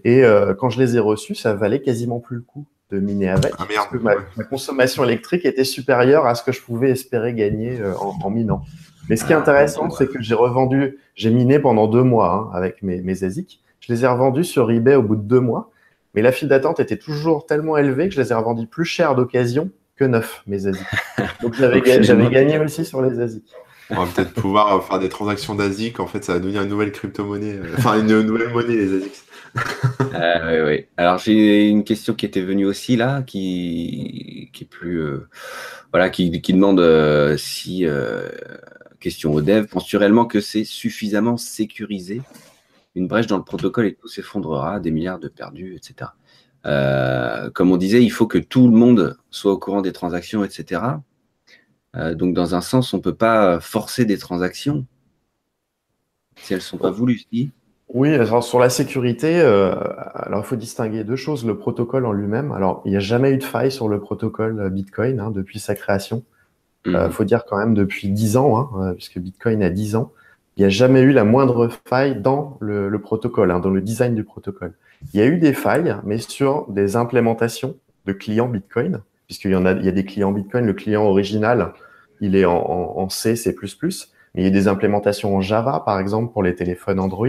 [0.04, 3.30] Et euh, quand je les ai reçus, ça valait quasiment plus le coup de miner
[3.30, 3.52] avec.
[3.58, 7.80] Ah, parce que ma, consommation électrique était supérieure à ce que je pouvais espérer gagner
[7.80, 8.62] euh, en, minant.
[9.08, 12.34] Mais ce qui est ah, intéressant, c'est que j'ai revendu, j'ai miné pendant deux mois
[12.34, 13.60] hein, avec mes, mes ASIC.
[13.80, 15.70] Je les ai revendus sur eBay au bout de deux mois.
[16.14, 19.14] Mais la file d'attente était toujours tellement élevée que je les ai revendus plus cher
[19.14, 20.86] d'occasion que neuf, mes ASIC.
[21.42, 23.44] Donc j'avais gagné aussi sur les ASIC.
[23.90, 26.00] On va peut-être pouvoir faire des transactions d'ASIC.
[26.00, 27.56] En fait, ça va devenir une nouvelle crypto-monnaie.
[27.56, 29.12] Euh, enfin, une nouvelle monnaie, les ASIC.
[30.14, 35.00] Euh, oui, Alors j'ai une question qui était venue aussi là, qui, qui est plus
[35.00, 35.26] euh,
[35.90, 37.86] voilà, qui, qui demande euh, si
[39.00, 42.20] question au dev, penses-tu réellement que c'est suffisamment sécurisé?
[42.94, 46.10] Une brèche dans le protocole et tout s'effondrera, des milliards de perdus, etc.
[47.54, 50.82] comme on disait, il faut que tout le monde soit au courant des transactions, etc.
[51.94, 54.86] donc dans un sens, on peut pas forcer des transactions
[56.36, 57.22] si elles sont pas voulues.
[57.92, 59.74] Oui, alors sur la sécurité, euh,
[60.14, 61.44] alors il faut distinguer deux choses.
[61.44, 64.58] Le protocole en lui-même, alors il n'y a jamais eu de faille sur le protocole
[64.60, 66.24] euh, Bitcoin hein, depuis sa création.
[66.86, 67.12] Il euh, mhm.
[67.12, 70.10] faut dire quand même depuis 10 ans, hein, puisque Bitcoin a 10 ans,
[70.56, 73.82] il n'y a jamais eu la moindre faille dans le, le protocole, hein, dans le
[73.82, 74.72] design du protocole.
[75.12, 77.76] Il y a eu des failles, mais sur des implémentations
[78.06, 80.64] de clients Bitcoin, puisqu'il y en a, il y a des clients Bitcoin.
[80.64, 81.74] Le client original,
[82.22, 83.54] il est en, en, en C, C++,
[84.34, 87.28] mais il y a des implémentations en Java, par exemple, pour les téléphones Android.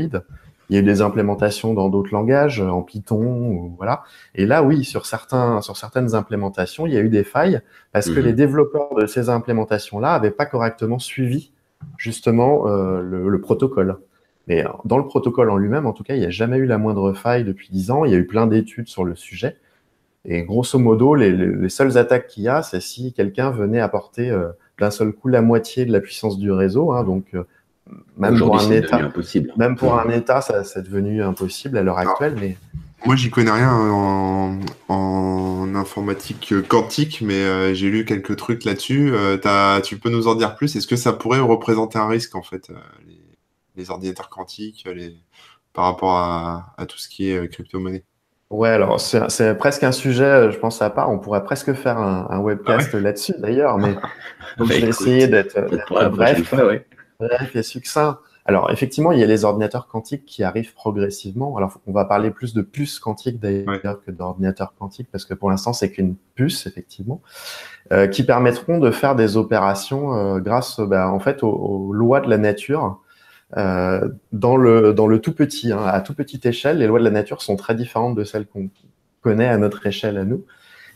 [0.74, 4.02] Il y a eu des implémentations dans d'autres langages, en Python, voilà.
[4.34, 8.10] Et là, oui, sur certains, sur certaines implémentations, il y a eu des failles parce
[8.10, 8.26] que mhm.
[8.26, 11.52] les développeurs de ces implémentations-là avaient pas correctement suivi
[11.96, 14.00] justement euh, le, protocole.
[14.48, 16.80] Mais dans le protocole en lui-même, en tout cas, il n'y a jamais eu la
[16.80, 18.04] moindre faille depuis dix ans.
[18.04, 19.58] Il y a eu plein d'études sur le sujet.
[20.26, 24.32] Et grosso modo, les, les seules attaques qu'il y a, c'est si quelqu'un venait apporter
[24.32, 24.48] euh,
[24.80, 27.44] d'un seul coup la moitié de la puissance du réseau, hein, donc euh,
[28.18, 29.12] même pour un État,
[29.58, 32.36] même pour un État, ça c'est devenu impossible à l'heure actuelle.
[32.40, 32.58] Mais
[33.06, 39.12] moi, j'y connais rien en, en, informatique quantique, mais euh, j'ai lu quelques trucs là-dessus.
[39.14, 40.76] Euh, tu peux nous en dire plus?
[40.76, 42.76] Est-ce que ça pourrait représenter un risque en fait, euh,
[43.76, 45.18] les, ordinateurs quantiques, les,
[45.74, 48.06] par rapport à, à, tout ce qui est crypto-monnaie?
[48.50, 51.10] Ouais, alors c'est presque un sujet, je pense à part.
[51.10, 53.94] On pourrait presque faire un, un webcast ah là-dessus d'ailleurs, mais
[54.58, 55.60] donc, bah, je vais essayer d'être
[56.12, 56.54] bref.
[56.54, 56.86] ouais.
[57.30, 58.20] Bref et succinct.
[58.46, 61.56] Alors, effectivement, il y a les ordinateurs quantiques qui arrivent progressivement.
[61.56, 65.50] Alors, on va parler plus de puces quantiques d'ailleurs que d'ordinateurs quantiques, parce que pour
[65.50, 67.22] l'instant, c'est qu'une puce, effectivement,
[67.94, 72.30] euh, qui permettront de faire des opérations euh, grâce, bah, en fait, aux, lois de
[72.30, 73.00] la nature.
[73.56, 77.04] Euh, dans le dans le tout petit, hein, à toute petite échelle, les lois de
[77.04, 78.70] la nature sont très différentes de celles qu'on
[79.22, 80.44] connaît à notre échelle à nous.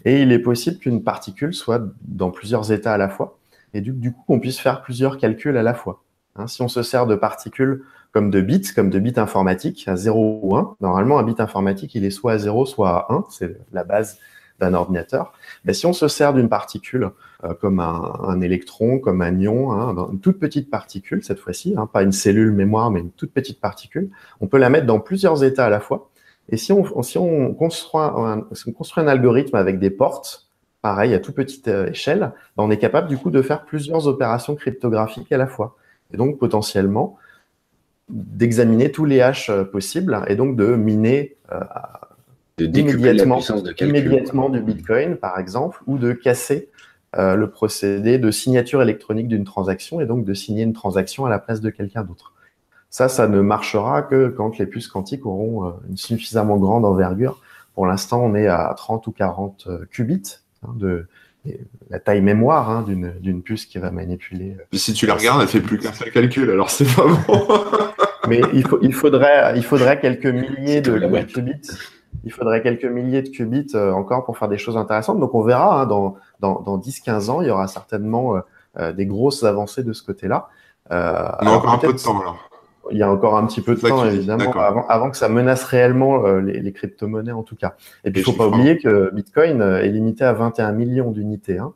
[0.06, 3.38] Et il est possible qu'une particule soit dans plusieurs états à la fois,
[3.74, 6.04] et du, du coup, on puisse faire plusieurs calculs à la fois.
[6.38, 9.96] Hein, si on se sert de particules comme de bits, comme de bits informatiques à
[9.96, 13.26] 0 ou 1, normalement un bit informatique il est soit à 0 soit à 1,
[13.30, 14.20] c'est la base
[14.60, 15.34] d'un ordinateur.
[15.66, 17.12] Mais si on se sert d'une particule
[17.60, 22.02] comme un, électron, comme un ion, hein, une toute petite particule cette fois-ci, hein, pas
[22.02, 24.10] une cellule mémoire, mais une toute petite particule,
[24.42, 26.10] on peut la mettre dans plusieurs états à la fois.
[26.50, 26.84] Et si on,
[27.54, 30.48] construit, un, si on construit un algorithme avec des portes,
[30.82, 34.56] pareil, à toute petite échelle, ben, on est capable du coup de faire plusieurs opérations
[34.56, 35.76] cryptographiques à la fois.
[36.14, 37.18] Et donc potentiellement,
[38.10, 41.60] d'examiner tous les hashes euh, possibles et donc de miner euh,
[42.58, 46.70] de immédiatement, de immédiatement du Bitcoin, par exemple, ou de casser
[47.16, 51.30] euh, le procédé de signature électronique d'une transaction et donc de signer une transaction à
[51.30, 52.34] la place de quelqu'un d'autre.
[52.90, 57.42] Ça, ça ne marchera que quand les puces quantiques auront une suffisamment grande envergure.
[57.76, 61.08] Pour l'instant, on est à 30 ou 40 qubits hein, de,
[61.90, 64.58] la taille mémoire hein, d'une puce qui va manipuler.
[64.72, 67.48] Mais si tu la regardes, elle fait plus qu'un seul calcul, alors c'est pas bon.
[68.28, 71.62] Mais il, faut, il, faudrait, il faudrait quelques milliers de, qubits.
[72.26, 75.20] Il faudrait quelques milliers de qubits euh, encore pour faire des choses intéressantes.
[75.20, 78.40] Donc on verra hein, dans, dans, dans 10-15 ans, il y aura certainement euh,
[78.80, 80.50] euh, des grosses avancées de ce côté-là.
[80.90, 82.50] on a encore un peu de temps alors
[82.92, 84.52] il y a encore un petit peu de temps, évidemment,
[84.90, 87.76] avant, que ça menace réellement euh, les, crypto-monnaies, en tout cas.
[88.04, 91.12] Et puis, il ne faut pas oublier que Bitcoin euh, est limité à 21 millions
[91.12, 91.58] d'unités.
[91.58, 91.74] Hein.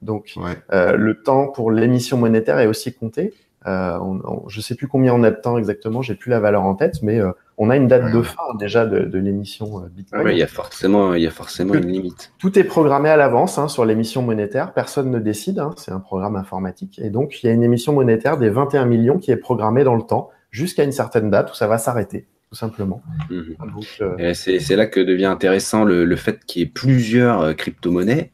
[0.00, 0.34] Donc,
[0.72, 3.32] euh, le temps pour l'émission monétaire est aussi compté.
[3.64, 6.74] je ne sais plus combien on a de temps exactement, j'ai plus la valeur en
[6.74, 7.20] tête, mais
[7.58, 10.28] on a une date de fin déjà de, l'émission Bitcoin.
[10.28, 12.32] il y a forcément, il y a forcément une limite.
[12.38, 14.72] Tout est programmé à l'avance hein, sur l'émission monétaire.
[14.72, 15.58] Personne ne décide.
[15.58, 16.98] Hein, c'est un programme informatique.
[17.02, 19.96] Et donc, il y a une émission monétaire des 21 millions qui est programmée dans
[19.96, 23.02] le temps jusqu'à une certaine date où ça va s'arrêter, tout simplement.
[23.30, 23.56] Mhm.
[24.00, 28.30] Euh, c'est là que devient intéressant le, fait qu'il y ait plusieurs euh, crypto-monnaies.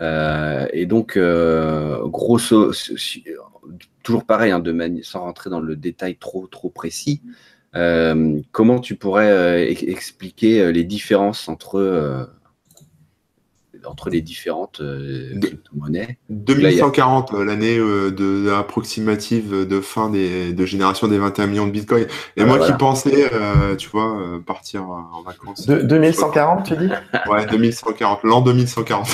[0.00, 2.72] Euh, et donc, grosso,
[4.02, 7.20] toujours pareil, hein, de sans rentrer dans le détail trop, trop précis,
[7.72, 12.28] comment tu pourrais expliquer les différences entre
[13.86, 16.18] entre les différentes euh, crypto-monnaies?
[16.30, 21.72] 2140, euh, l'année euh, de, approximative de fin des, de génération des 21 millions de
[21.72, 22.06] bitcoins.
[22.36, 23.30] Et moi qui pensais,
[23.78, 25.66] tu vois, partir en vacances.
[25.66, 26.90] 2140, tu dis?
[27.30, 29.08] Ouais, 2140, l'an 2140.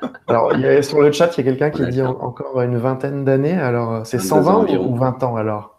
[0.28, 2.76] Alors, il y a, sur le chat, il y a quelqu'un qui dit encore une
[2.76, 3.58] vingtaine d'années.
[3.58, 5.77] Alors, c'est 120 ou 20 ans alors?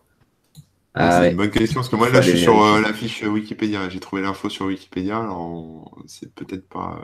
[1.00, 3.90] Ah, c'est une bonne question parce que moi là je suis sur la fiche Wikipédia.
[3.90, 5.18] J'ai trouvé l'info sur Wikipédia.
[5.18, 7.00] Alors c'est peut-être pas.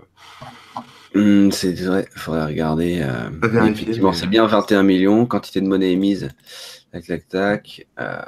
[1.14, 3.02] Hmm, c'est vrai, il faudrait regarder.
[3.02, 6.30] Euh, effectivement, c'est bien 21 millions, quantité de monnaie émise.
[6.92, 7.88] Tac, tac, tac.
[8.00, 8.20] Euh,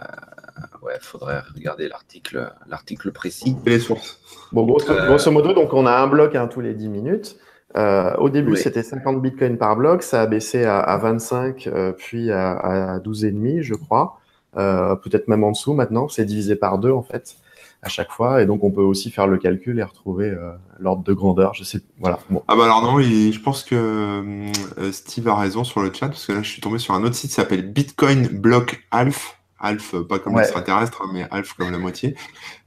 [0.82, 3.56] ouais, faudrait regarder l'article, l'article précis.
[3.66, 4.20] Et les sources.
[4.52, 7.38] Bon, grosso, modo, donc on a un bloc hein, tous les 10 minutes.
[7.76, 12.32] Euh, au début, c'était 50 bitcoins par bloc, ça a baissé à, 25, euh, puis
[12.32, 14.20] à, à 12,5, je crois.
[14.58, 17.38] Peut-être même en dessous maintenant, c'est divisé par deux en fait
[17.82, 18.42] à chaque fois.
[18.42, 21.54] Et donc, on peut aussi faire le calcul et retrouver euh, l'ordre de grandeur.
[21.54, 22.20] Je sais, voilà.
[22.48, 26.26] Ah bah alors non, je pense que euh, Steve a raison sur le chat parce
[26.26, 29.34] que là, je suis tombé sur un autre site qui s'appelle Bitcoin Block Alf.
[29.60, 32.16] Alf, pas comme l'extraterrestre, mais Alf comme la moitié.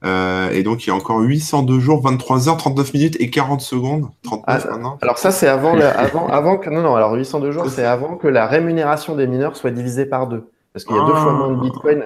[0.04, 3.60] Euh, et donc, il y a encore 802 jours, 23 heures, 39 minutes et 40
[3.60, 4.08] secondes.
[4.24, 4.96] 39 ah.
[5.00, 6.68] Alors ça, c'est avant, avant, avant que...
[6.68, 10.26] Non, non, alors 802 jours, c'est avant que la rémunération des mineurs soit divisée par
[10.26, 10.50] deux.
[10.72, 12.04] Parce qu'il y a deux fois moins de Bitcoin.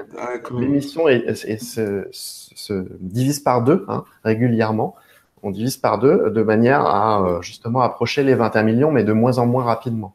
[0.58, 4.94] L'émission se, divise par deux hein, régulièrement.
[5.42, 9.12] On divise par deux de manière à euh, justement approcher les 21 millions, mais de
[9.12, 10.14] moins en moins rapidement.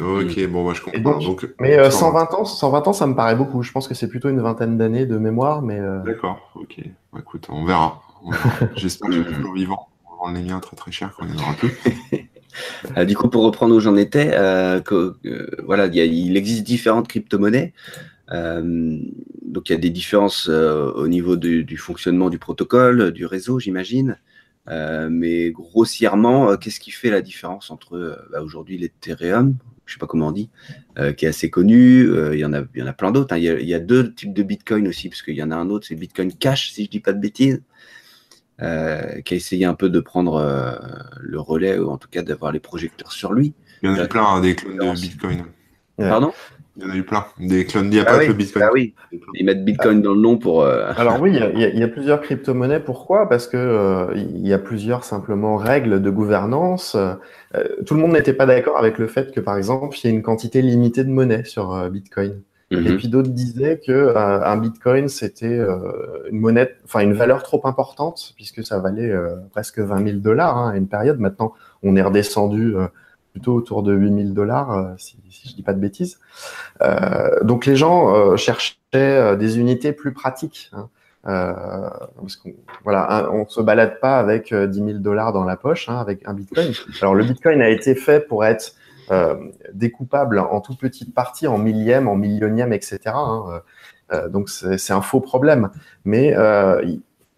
[0.00, 1.18] Ok, bon, moi je comprends.
[1.18, 3.62] Donc, mais 120 euh, ans, 120 ans, ça me paraît beaucoup.
[3.62, 5.78] Je pense que c'est plutôt une vingtaine d'années de mémoire, mais.
[5.78, 6.80] Euh, D'accord, ok.
[7.18, 8.00] Écoute, on verra.
[8.76, 9.88] J'espère que je suis toujours vivant.
[10.06, 11.78] On va vendre les miens très très cher quand il y en aura plus.
[12.96, 17.72] Euh, du coup, pour reprendre où j'en étais, euh, euh, voilà, il existe différentes crypto-monnaies.
[18.30, 24.18] donc, il y a des différences au niveau du, fonctionnement du protocole, du réseau, j'imagine.
[24.68, 30.06] mais grossièrement, qu'est-ce qui fait la différence entre bah, aujourd'hui l'Ethereum, je ne sais pas
[30.06, 30.50] comment on dit,
[31.16, 32.08] qui est assez connu.
[32.32, 33.34] il y en a, y en a plein d'autres.
[33.34, 33.38] Hein.
[33.38, 35.68] Il, il, y a deux types de Bitcoin aussi, parce qu'il y en a un
[35.68, 37.60] autre, c'est Bitcoin Cash, si je ne dis pas de bêtises.
[38.62, 40.72] Euh, qui a essayé un peu de prendre euh,
[41.18, 43.54] le relais, ou en tout cas d'avoir les projecteurs sur lui.
[43.82, 45.44] Il y en a eu plein, hein, des clones de Bitcoin.
[45.96, 46.32] Pardon?
[46.76, 47.24] Il y en a eu plein.
[47.38, 48.64] Des clones, il n'y a ah pas que Bitcoin.
[48.68, 48.94] Ah oui,
[49.32, 50.62] ils mettent Bitcoin dans le nom pour.
[50.62, 52.80] Euh, Alors oui, il y, a, plusieurs crypto-monnaies.
[52.80, 53.30] Pourquoi?
[53.30, 56.98] Parce que il y a plusieurs simplement règles de gouvernance.
[57.86, 60.14] tout le monde n'était pas d'accord avec le fait que, par exemple, il y ait
[60.14, 62.42] une quantité limitée de monnaie sur Bitcoin.
[62.72, 62.98] Et mhm.
[62.98, 67.60] puis d'autres disaient que euh, un Bitcoin c'était euh, une monnaie, enfin une valeur trop
[67.66, 71.18] importante puisque ça valait euh, presque 20 000 dollars hein, à une période.
[71.18, 71.52] Maintenant,
[71.82, 72.74] on est redescendu
[73.32, 76.20] plutôt autour de 8 000 dollars, si, si je dis pas de bêtises.
[77.42, 80.70] donc les gens cherchaient des unités plus pratiques.
[80.72, 80.88] Hein.
[81.24, 82.52] parce qu'on
[82.84, 86.34] voilà, on se balade pas avec 10 000 dollars dans la poche, hein, avec un
[86.34, 86.72] Bitcoin.
[87.00, 88.74] Alors le Bitcoin a été fait pour être
[89.72, 92.98] découpable en toute petite partie, en millième, en millionième, etc.
[93.06, 93.62] Hein,
[94.28, 95.70] donc c'est un faux problème.
[96.04, 96.34] Mais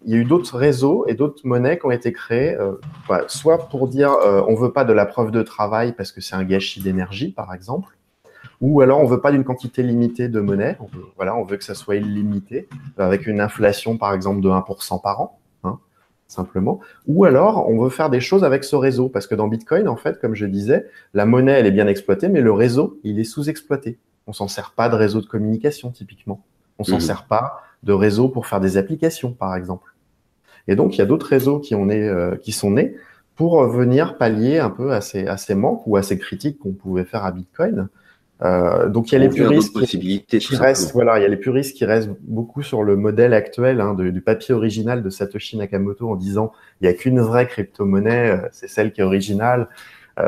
[0.05, 3.23] il y a eu d'autres réseaux et d'autres monnaies qui ont été créées, euh, bah,
[3.29, 6.35] soit pour dire euh, on veut pas de la preuve de travail parce que c'est
[6.35, 7.97] un gâchis d'énergie, par exemple,
[8.61, 11.57] ou alors on veut pas d'une quantité limitée de monnaie, on veut, voilà, on veut
[11.57, 15.39] que ça soit illimité, avec une inflation par exemple de 1% par an,
[16.33, 19.89] simplement, ou alors on veut faire des choses avec ce réseau, parce que dans Bitcoin,
[19.89, 23.21] en fait, comme je disais, la monnaie elle est bien exploitée, mais le réseau il
[23.21, 23.99] est sous-exploité.
[24.27, 26.43] On s'en sert pas de réseau de communication typiquement,
[26.79, 27.01] on s'en mmh.
[27.01, 29.95] sert pas de réseau pour faire des applications, par exemple.
[30.69, 32.97] Et donc, il y a d'autres réseaux qui, euh, qui sont nés
[33.35, 36.73] pour venir pallier un peu à ces, à ces manques ou à ces critiques qu'on
[36.73, 37.89] pouvait faire à Bitcoin.
[38.43, 41.77] Euh, donc il y a les puristes qui, restent, voilà, il y a les puristes
[41.77, 46.17] qui restent beaucoup sur le modèle actuel hein, du papier original de Satoshi Nakamoto en
[46.17, 49.69] disant il n'y a qu'une vraie crypto-monnaie, euh, c'est celle qui est originale,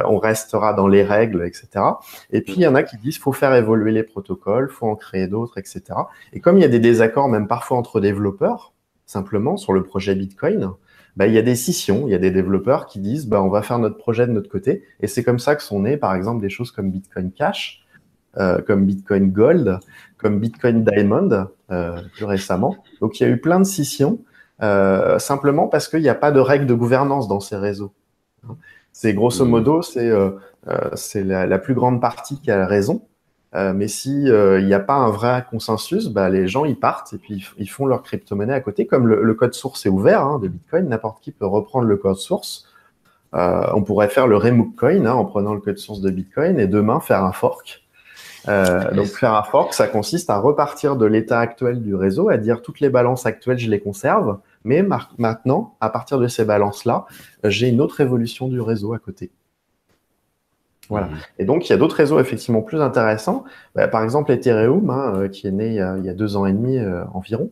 [0.06, 1.68] on restera dans les règles, etc.
[2.30, 4.96] Et puis il y en a qui disent faut faire évoluer les protocoles, faut en
[4.96, 5.82] créer d'autres, etc.
[6.32, 8.72] Et comme il y a des désaccords même parfois entre développeurs,
[9.04, 10.70] simplement sur le projet Bitcoin,
[11.16, 13.48] bah, il y a des scissions, il y a des développeurs qui disent bah, on
[13.48, 14.82] va faire notre projet de notre côté.
[15.00, 17.83] Et c'est comme ça que sont nées, par exemple, des choses comme Bitcoin Cash,
[18.38, 19.78] euh, comme Bitcoin Gold,
[20.18, 22.76] comme Bitcoin Diamond, euh, plus récemment.
[23.00, 24.18] Donc il y a eu plein de scissions,
[24.60, 27.92] euh, simplement parce qu'il n'y a pas de règles de gouvernance dans ces réseaux.
[28.90, 29.48] C'est grosso mmh.
[29.48, 30.10] modo, c'est
[30.94, 33.02] c'est la, la, plus grande partie qui a raison.
[33.52, 37.18] Mais si il n'y a pas un vrai consensus, bah, les gens ils partent et
[37.18, 38.84] puis ils font leur crypto-monnaie à côté.
[38.86, 42.16] Comme le, code source est ouvert hein, de Bitcoin, n'importe qui peut reprendre le code
[42.16, 42.66] source.
[43.32, 46.66] On pourrait faire le remove coin hein, en prenant le code source de Bitcoin et
[46.66, 47.83] demain faire un fork.
[48.46, 52.62] Donc faire un fork, ça consiste à repartir de l'état actuel du réseau, à dire
[52.62, 54.84] toutes les balances actuelles, je les conserve, mais
[55.18, 57.06] maintenant, à partir de ces balances-là,
[57.44, 59.30] j'ai une autre évolution du réseau à côté.
[60.88, 61.06] Voilà.
[61.06, 61.18] Mmh.
[61.38, 63.44] Et donc, il y a d'autres réseaux effectivement plus intéressants.
[63.74, 66.52] Bah, par exemple, Ethereum, hein, euh, qui est né il y, a, deux ans et
[66.52, 67.50] demi euh, environ.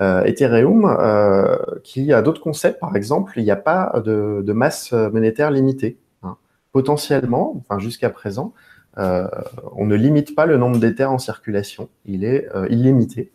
[0.00, 2.80] Euh, Ethereum, euh, qui a d'autres concepts.
[2.80, 5.98] Par exemple, il n'y a pas de, de, masse monétaire limitée.
[6.22, 6.36] Hein.
[6.72, 8.52] Potentiellement, enfin jusqu'à présent,
[8.96, 11.88] on ne limite pas le nombre d'Ethers en circulation.
[12.04, 13.32] Il est illimité.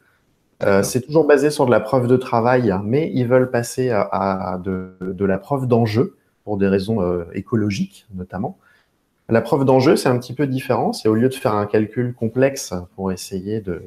[0.83, 4.57] c'est toujours basé sur de la preuve de travail, mais ils veulent passer à, à
[4.57, 8.57] de, de, la preuve d'enjeu pour des raisons écologiques notamment.
[9.31, 10.91] La preuve d'enjeu, c'est un petit peu différent.
[10.91, 13.81] C'est au lieu de faire un calcul complexe pour essayer de,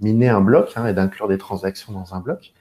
[0.00, 2.52] miner un bloc hein, et d'inclure des transactions dans un bloc,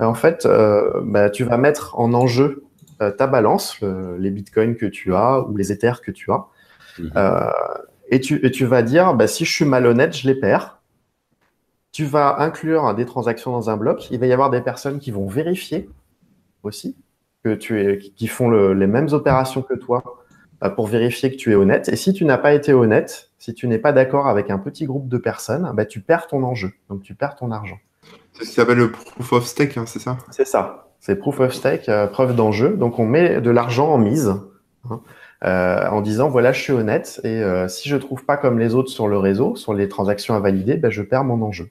[0.00, 2.64] euh, en fait, euh, bah, tu vas mettre en enjeu
[3.00, 6.46] euh, ta balance, les bitcoins que tu as ou les Ethers que tu as,
[6.98, 7.12] mhm.
[8.10, 10.80] Et, tu, vas dire, bah, si je suis malhonnête, je les perds.
[11.92, 14.10] Tu vas inclure des transactions dans un bloc.
[14.10, 15.88] Il va y avoir des personnes qui vont vérifier
[16.62, 16.96] aussi
[17.42, 20.02] que tu es, qui font les mêmes opérations que toi
[20.62, 21.88] euh, pour vérifier que tu es honnête.
[21.88, 24.84] Et si tu n'as pas été honnête, si tu n'es pas d'accord avec un petit
[24.84, 27.78] groupe de personnes, bah, tu perds ton enjeu, donc tu perds ton argent.
[28.32, 30.18] C'est ce qui s'appelle le proof of stake, hein, c'est ça?
[30.30, 30.90] C'est ça.
[31.00, 32.76] C'est proof of stake, euh, preuve d'enjeu.
[32.76, 34.34] Donc on met de l'argent en mise.
[34.90, 35.00] Hein,
[35.44, 38.90] euh, en disant voilà je suis honnête et si je trouve pas comme les autres
[38.90, 41.70] sur le réseau sur les transactions à valider ben, je perds mon enjeu.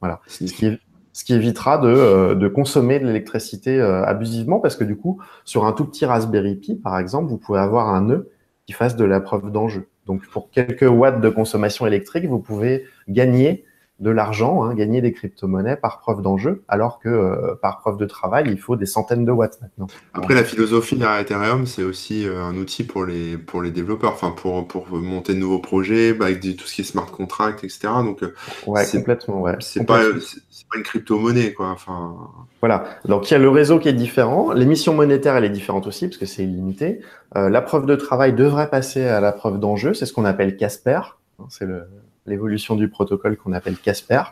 [0.00, 0.20] Voilà.
[0.26, 0.78] Ce qui,
[1.12, 5.20] ce qui évitera de, euh, de consommer de l'électricité euh, abusivement, parce que du coup,
[5.44, 8.30] sur un tout petit Raspberry Pi, par exemple, vous pouvez avoir un nœud
[8.66, 9.88] qui fasse de la preuve d'enjeu.
[10.06, 13.64] Donc, pour quelques watts de consommation électrique, vous pouvez gagner
[14.02, 18.04] de l'argent, hein, gagner des crypto-monnaies par preuve d'enjeu, alors que euh, par preuve de
[18.04, 19.86] travail, il faut des centaines de watts maintenant.
[20.12, 24.12] Après, la philosophie derrière Ethereum, c'est aussi euh, un outil pour les, pour les développeurs,
[24.12, 27.62] enfin pour, pour monter de nouveaux projets, bah, avec tout ce qui est smart contract,
[27.62, 27.80] etc.
[28.04, 28.34] Donc, euh,
[28.66, 29.54] ouais, complètement, ouais.
[29.60, 31.68] C'est pas, pas une crypto-monnaie, quoi.
[31.68, 32.16] Enfin...
[32.60, 32.84] Voilà.
[33.04, 34.52] Donc, il y a le réseau qui est différent.
[34.52, 37.00] L'émission monétaire, elle est différente aussi, parce que c'est illimité.
[37.34, 39.94] la preuve de travail devrait passer à la preuve d'enjeu.
[39.94, 41.00] C'est ce qu'on appelle Casper.
[41.48, 41.86] C'est le,
[42.26, 44.22] l'évolution du protocole qu'on appelle Casper.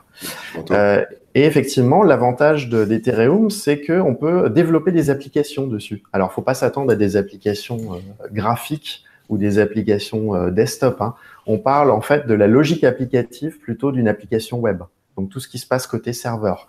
[0.71, 6.03] Euh, et effectivement, l'avantage d'Ethereum, c'est qu'on peut développer des applications dessus.
[6.13, 11.01] Alors, faut pas s'attendre à des applications euh, graphiques ou des applications euh, desktop.
[11.01, 11.15] Hein.
[11.47, 14.83] On parle en fait de la logique applicative plutôt d'une application web.
[15.17, 16.69] Donc tout ce qui se passe côté serveur.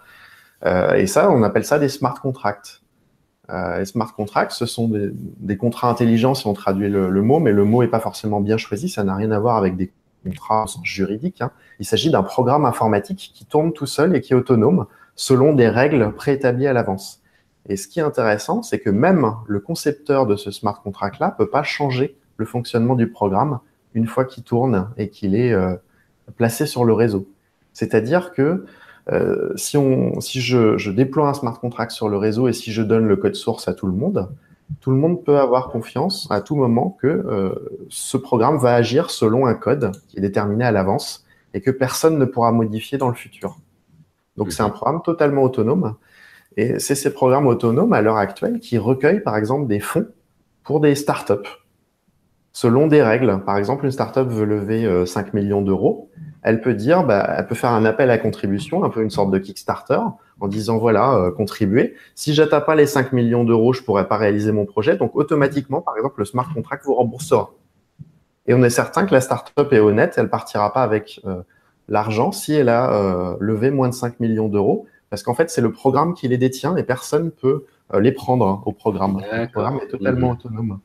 [0.66, 2.82] et ça, on appelle ça des smart contracts.
[3.50, 7.52] les smart contracts, ce sont des, contrats intelligents si on traduit le, le, mot, mais
[7.52, 8.90] le mot est pas forcément bien choisi.
[8.90, 9.92] Ça n'a rien à voir avec des
[10.24, 11.42] contrat juridique.
[11.42, 11.52] Hein.
[11.80, 15.68] Il s'agit d'un programme informatique qui tourne tout seul et qui est autonome selon des
[15.68, 17.22] règles préétablies à l'avance.
[17.68, 21.50] Et ce qui est intéressant, c'est que même le concepteur de ce smart contract-là peut
[21.50, 23.60] pas changer le fonctionnement du programme
[23.94, 25.76] une fois qu'il tourne et qu'il est euh,
[26.38, 27.28] placé sur le réseau.
[27.74, 28.66] C'est-à-dire que
[29.56, 33.08] si on, si je, déploie un smart contract sur le réseau et si je donne
[33.08, 34.30] le code source à tout le monde,
[34.80, 37.54] tout le monde peut avoir confiance à tout moment que
[37.90, 42.18] ce programme va agir selon un code qui est déterminé à l'avance et que personne
[42.18, 43.58] ne pourra modifier dans le futur.
[44.38, 45.96] Donc c'est un programme totalement autonome.
[46.58, 50.08] Et c'est ces programmes autonomes à l'heure actuelle qui recueillent par exemple des fonds
[50.64, 51.48] pour des startups.
[52.54, 56.10] Selon des règles, par exemple, une startup veut lever 5 euh, millions d'euros,
[56.44, 59.32] elle peut dire, bah, elle peut faire un appel à contribution, un peu une sorte
[59.32, 60.00] de Kickstarter,
[60.40, 61.96] en disant voilà, euh, contribuez.
[62.16, 64.98] Si j'atteins pas les 5 millions d'euros, je pourrais pas réaliser mon projet.
[64.98, 67.52] Donc automatiquement, par exemple, le smart contract vous remboursera.
[68.48, 71.42] Et on est certain que la startup est honnête, elle partira pas avec euh,
[71.88, 75.62] l'argent si elle a euh, levé moins de 5 millions d'euros, parce qu'en fait, c'est
[75.62, 79.22] le programme qui les détient et personne ne peut euh, les prendre hein, au programme.
[79.32, 80.34] Le programme est totalement mhm.
[80.34, 80.80] autonome.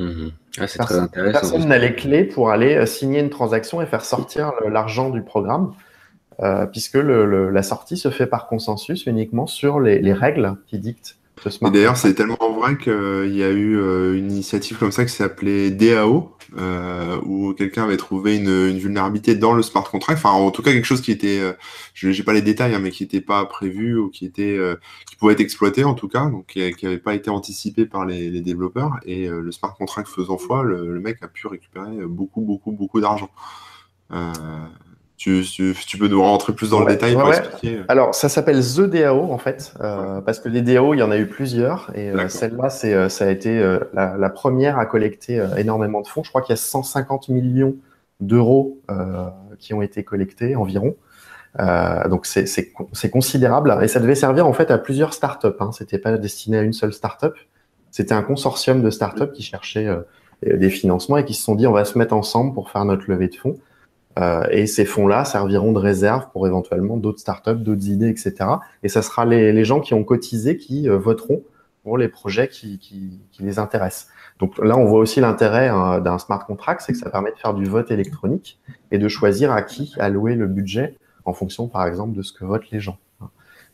[0.00, 0.32] Mhm.
[0.58, 4.52] Ah, personne, personne n'a les clés pour aller euh, signer une transaction et faire sortir
[4.68, 5.74] l'argent du programme,
[6.72, 11.96] puisque la sortie se fait par consensus uniquement sur les règles qui dictent et d'ailleurs,
[11.96, 16.36] c'est tellement vrai qu'il y a eu euh, une initiative comme ça qui s'appelait DAO,
[16.58, 20.72] euh, où quelqu'un avait trouvé une, vulnérabilité dans le smart contract, enfin en tout cas
[20.72, 21.52] quelque chose qui était, euh,
[21.94, 24.58] je n'ai pas les détails, hein, mais qui n'était pas prévu ou qui était,
[25.06, 28.40] qui pouvait être exploité en tout cas, donc qui n'avait pas été anticipé par les,
[28.40, 28.98] développeurs.
[29.06, 33.00] Et le smart contract faisant foi, le, le, mec a pu récupérer beaucoup, beaucoup, beaucoup
[33.00, 33.30] d'argent.
[35.20, 37.84] Tu, peux nous rentrer plus dans le détail pour expliquer euh.
[37.88, 41.10] Alors, ça s'appelle The DAO, en fait, euh, parce que des DAO, il y en
[41.10, 43.62] a eu plusieurs, et euh, celle-là, c'est, ça a été
[43.92, 46.22] la, première à collecter énormément de fonds.
[46.24, 47.74] Je crois qu'il y a 150 millions
[48.20, 48.80] d'euros
[49.58, 50.96] qui ont été collectés environ.
[52.08, 55.48] donc, c'est, considérable, et ça devait servir, en fait, à plusieurs startups.
[55.60, 55.70] Hein.
[55.72, 57.34] C'était pas destiné à une seule startup.
[57.90, 59.94] C'était un consortium de startups qui cherchaient
[60.42, 63.04] des financements et qui se sont dit, on va se mettre ensemble pour faire notre
[63.10, 63.58] levée de fonds.
[64.20, 68.34] Euh, et ces fonds-là serviront de réserve pour éventuellement d'autres startups, d'autres idées, etc.
[68.82, 71.42] Et ça sera les, gens qui ont cotisé qui euh, voteront
[71.82, 72.78] pour les projets qui,
[73.38, 74.08] les intéressent.
[74.38, 77.38] Donc là, on voit aussi l'intérêt hein, d'un smart contract, c'est que ça permet de
[77.38, 78.58] faire du vote électronique
[78.90, 82.44] et de choisir à qui allouer le budget en fonction, par exemple, de ce que
[82.44, 82.98] votent les gens.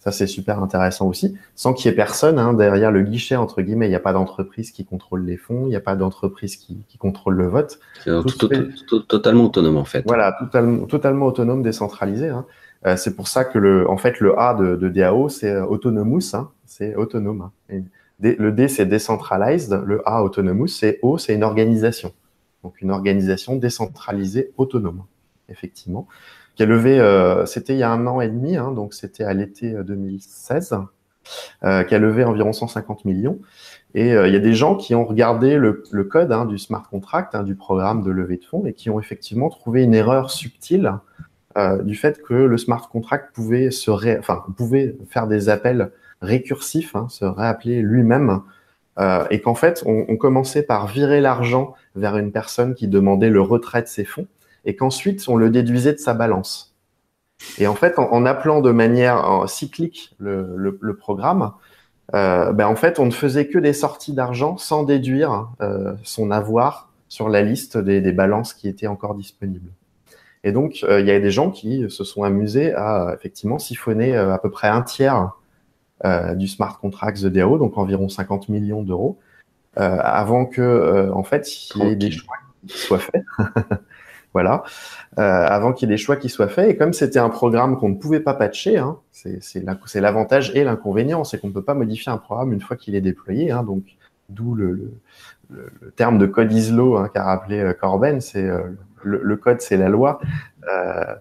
[0.06, 1.36] Ça, c'est super intéressant aussi.
[1.56, 4.12] Sans qu'il y ait personne hein, derrière le guichet, entre guillemets, il n'y a pas
[4.12, 7.80] d'entreprise qui contrôle les fonds, il n'y a pas d'entreprise qui, qui, contrôle le vote.
[8.04, 8.12] C'est
[9.08, 10.04] totalement autonome, en fait.
[10.06, 12.28] Voilà, totalement, totalement autonome, décentralisé.
[12.28, 12.46] Hein.
[12.86, 15.66] Euh, c'est pour ça que le, en fait, le A de, de DAO, c'est euh,
[15.66, 17.50] autonomous, hein, c'est autonome.
[18.20, 19.82] Le D, c'est decentralized.
[19.84, 22.12] Le A, autonomous, c'est O, c'est une organisation.
[22.62, 25.02] Donc, une organisation décentralisée autonome,
[25.48, 26.06] effectivement
[26.56, 29.24] qui a levé, euh, c'était il y a un an et demi, hein, donc c'était
[29.24, 30.78] à l'été 2016, euh,
[31.64, 33.38] euh, qui a levé environ 150 millions.
[33.94, 35.72] Et il y a des gens qui ont regardé le,
[36.04, 39.00] code hein, du smart contract, hein, du programme de levée de fonds, et qui ont
[39.00, 40.92] effectivement trouvé une erreur subtile
[41.56, 44.18] euh, du fait que le smart contract pouvait se ré...
[44.18, 45.90] enfin, pouvait faire des appels
[46.20, 48.42] récursifs, hein, se réappeler lui-même,
[48.98, 53.30] euh, et qu'en fait, on, on, commençait par virer l'argent vers une personne qui demandait
[53.30, 54.26] le retrait de ses fonds,
[54.66, 56.76] et qu'ensuite on le déduisait de sa balance.
[57.58, 61.52] Et en fait, en, appelant de manière cyclique le, programme,
[62.14, 66.30] euh, ben en fait, on ne faisait que des sorties d'argent sans déduire euh, son
[66.30, 69.70] avoir sur la liste des, balances qui étaient encore disponibles.
[70.44, 74.16] Et donc, euh, il y a des gens qui se sont amusés à effectivement siphonner
[74.16, 75.32] à peu près un tiers
[76.34, 79.18] du smart contract The DAO, donc environ 50 millions d'euros,
[79.76, 82.36] avant que, en fait, il y ait des choix
[82.66, 83.24] qui soient faits.
[84.36, 84.64] Voilà,
[85.18, 86.68] euh, avant qu'il y ait des choix qui soient faits.
[86.68, 91.24] Et comme c'était un programme qu'on ne pouvait pas patcher, hein, c'est l'avantage et l'inconvénient,
[91.24, 93.50] c'est qu'on ne peut pas modifier un programme une fois qu'il est déployé.
[93.50, 93.84] Hein, donc,
[94.28, 98.76] d'où le, le, le, terme de code ISLO hein, qu'a rappelé euh, Corben, c'est euh,
[99.02, 100.20] le, code, c'est la loi.
[100.70, 101.14] Euh,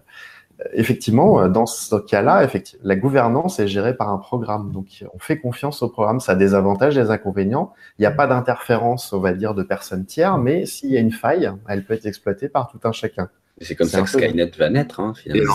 [0.72, 2.48] effectivement, dans ce cas-là,
[2.82, 4.72] la gouvernance est gérée par un programme.
[4.72, 6.20] Donc, on fait confiance au programme.
[6.20, 7.72] Ça a des avantages, des inconvénients.
[7.98, 11.00] Il n'y a pas d'interférence, on va dire, de personnes tiers, mais s'il y a
[11.00, 13.28] une faille, elle peut être exploitée par tout un chacun.
[13.60, 15.54] C'est comme ça que Skynet va naître, hein, finalement.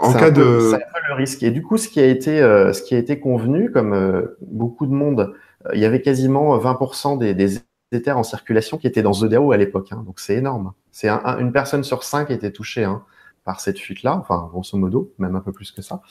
[0.00, 1.42] En cas de, c'est le risque.
[1.42, 4.36] Et du coup, ce qui a été, euh, ce qui a été convenu, comme euh,
[4.42, 5.32] beaucoup de monde,
[5.66, 7.60] euh, il y avait quasiment 20% des, des
[7.90, 9.88] Ethers en circulation qui étaient dans Zodao à l'époque.
[9.92, 10.02] Hein.
[10.04, 10.72] donc c'est énorme.
[10.92, 12.84] C'est une personne sur cinq qui était touchée.
[12.84, 13.02] Hein
[13.48, 16.02] par cette fuite-là, enfin grosso modo, même un peu plus que ça.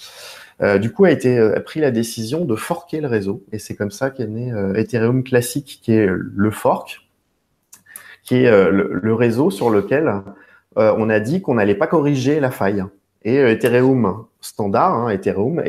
[0.63, 3.75] Euh, du coup, a été euh, pris la décision de forquer le réseau, et c'est
[3.75, 7.07] comme ça qu'est né euh, Ethereum classique, qui est le fork,
[8.23, 10.11] qui est le, réseau sur lequel
[10.75, 12.83] on a dit qu'on n'allait pas corriger la faille.
[13.21, 15.61] Et Ethereum standard, hein, Ethereum,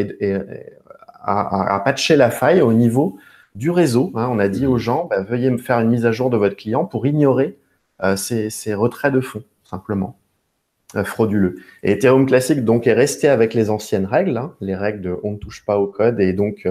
[1.23, 3.19] a, patché la faille au niveau
[3.55, 4.11] du réseau.
[4.15, 4.27] Hein.
[4.31, 6.57] On a dit aux gens, bah, veuillez me faire une mise à jour de votre
[6.57, 7.59] client pour ignorer
[8.17, 10.19] ces, ces retraits de fonds, simplement.
[11.05, 11.57] Frauduleux.
[11.83, 15.33] Et Ethereum classique donc est resté avec les anciennes règles, hein, les règles de on
[15.33, 16.67] ne touche pas au code, et donc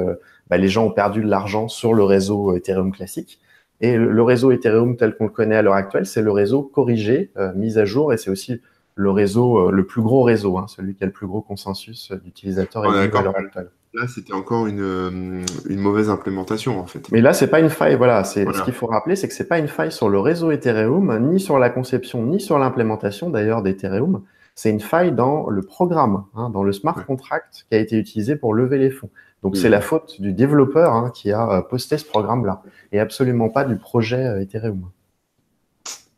[0.49, 3.39] bah, les gens ont perdu de l'argent sur le réseau Ethereum classique.
[3.79, 7.31] Et le réseau Ethereum tel qu'on le connaît à l'heure actuelle, c'est le réseau corrigé,
[7.55, 8.59] mis à jour, et c'est aussi
[8.95, 12.85] le réseau, le plus gros réseau, hein, celui qui a le plus gros consensus d'utilisateurs
[12.85, 13.69] à l'heure actuelle.
[13.93, 17.09] Là, c'était encore une, euh, une, mauvaise implémentation, en fait.
[17.11, 17.95] Mais là, c'est pas une faille.
[17.95, 20.51] Voilà, c'est ce qu'il faut rappeler, c'est que c'est pas une faille sur le réseau
[20.51, 24.23] Ethereum, ni sur la conception, ni sur l'implémentation d'ailleurs d'Ethereum.
[24.55, 28.35] C'est une faille dans le programme, hein, dans le smart contract qui a été utilisé
[28.35, 29.09] pour lever les fonds.
[29.43, 33.49] Donc c'est la faute du développeur hein, qui a euh, posté ce programme-là, et absolument
[33.49, 34.89] pas du projet euh, Ethereum.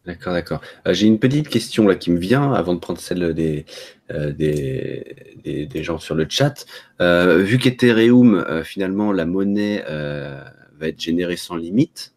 [0.05, 0.61] D'accord, d'accord.
[0.87, 3.65] Euh, j'ai une petite question là qui me vient avant de prendre celle des,
[4.11, 5.05] euh, des,
[5.43, 6.65] des, gens sur le chat.
[7.01, 12.13] Euh, vu qu'Ethereum, finalement, la monnaie va être générée sans limite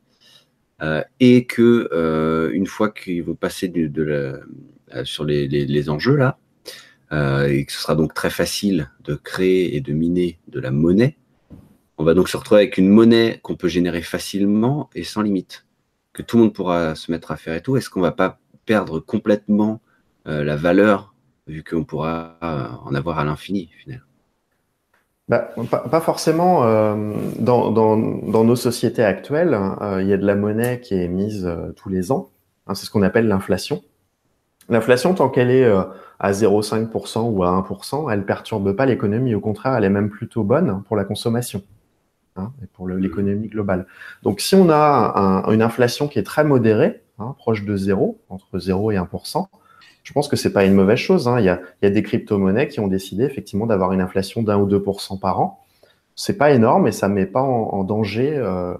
[1.20, 3.72] et que une fois qu'il va passer
[5.04, 6.38] sur les, les, enjeux là,
[7.46, 11.16] et que ce sera donc très facile de créer et de miner de la monnaie,
[11.98, 15.64] on va donc se retrouver avec une monnaie qu'on peut générer facilement et sans limite
[16.12, 18.38] que tout le monde pourra se mettre à faire et tout, est-ce qu'on va pas
[18.66, 19.80] perdre complètement
[20.26, 21.14] euh, la valeur
[21.46, 24.04] vu qu'on pourra euh, en avoir à l'infini finalement
[25.28, 25.50] bah,
[25.90, 26.64] pas, forcément.
[26.64, 29.58] Euh, dans, nos sociétés actuelles,
[30.00, 32.30] il y a de la monnaie qui est mise tous les ans.
[32.66, 33.82] Hein, c'est ce qu'on appelle l'inflation.
[34.68, 39.34] L'inflation, tant qu'elle est à 0,5% ou à 1%, elle perturbe pas l'économie.
[39.34, 41.62] Au contraire, elle est même plutôt bonne pour la consommation.
[42.36, 43.86] Hein, et pour l'économie globale.
[44.22, 48.58] Donc si on a une inflation qui est très modérée, hein, proche de zéro, entre
[48.58, 49.48] 0 et 1%,
[50.02, 51.28] je pense que c'est pas une mauvaise chose.
[51.28, 51.38] Hein.
[51.40, 54.42] Il, y a, il, y a, des crypto-monnaies qui ont décidé effectivement d'avoir une inflation
[54.42, 55.60] d'un ou 2% par an.
[56.14, 58.74] C'est pas énorme et ça met pas en, danger euh,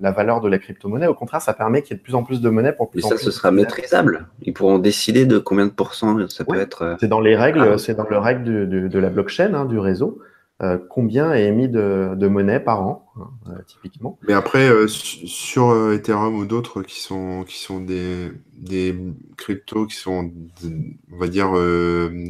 [0.00, 1.06] la valeur de la crypto-monnaie.
[1.06, 3.00] Au contraire, ça permet qu'il y ait de plus en plus de monnaie pour plus
[3.00, 4.26] et ça, ce sera maîtrisable.
[4.42, 6.82] Ils pourront décider de combien de pourcents ça peut être.
[6.82, 7.78] Euh, c'est dans les règles, ah.
[7.78, 10.20] c'est dans le règle de, de la blockchain, du réseau.
[10.62, 14.18] Euh, combien est émis de, monnaie par an, hein, euh, typiquement.
[14.26, 18.96] Mais après, euh, sur Ethereum ou d'autres qui sont, qui sont des, des
[19.36, 20.32] cryptos qui sont,
[21.12, 21.52] on va dire,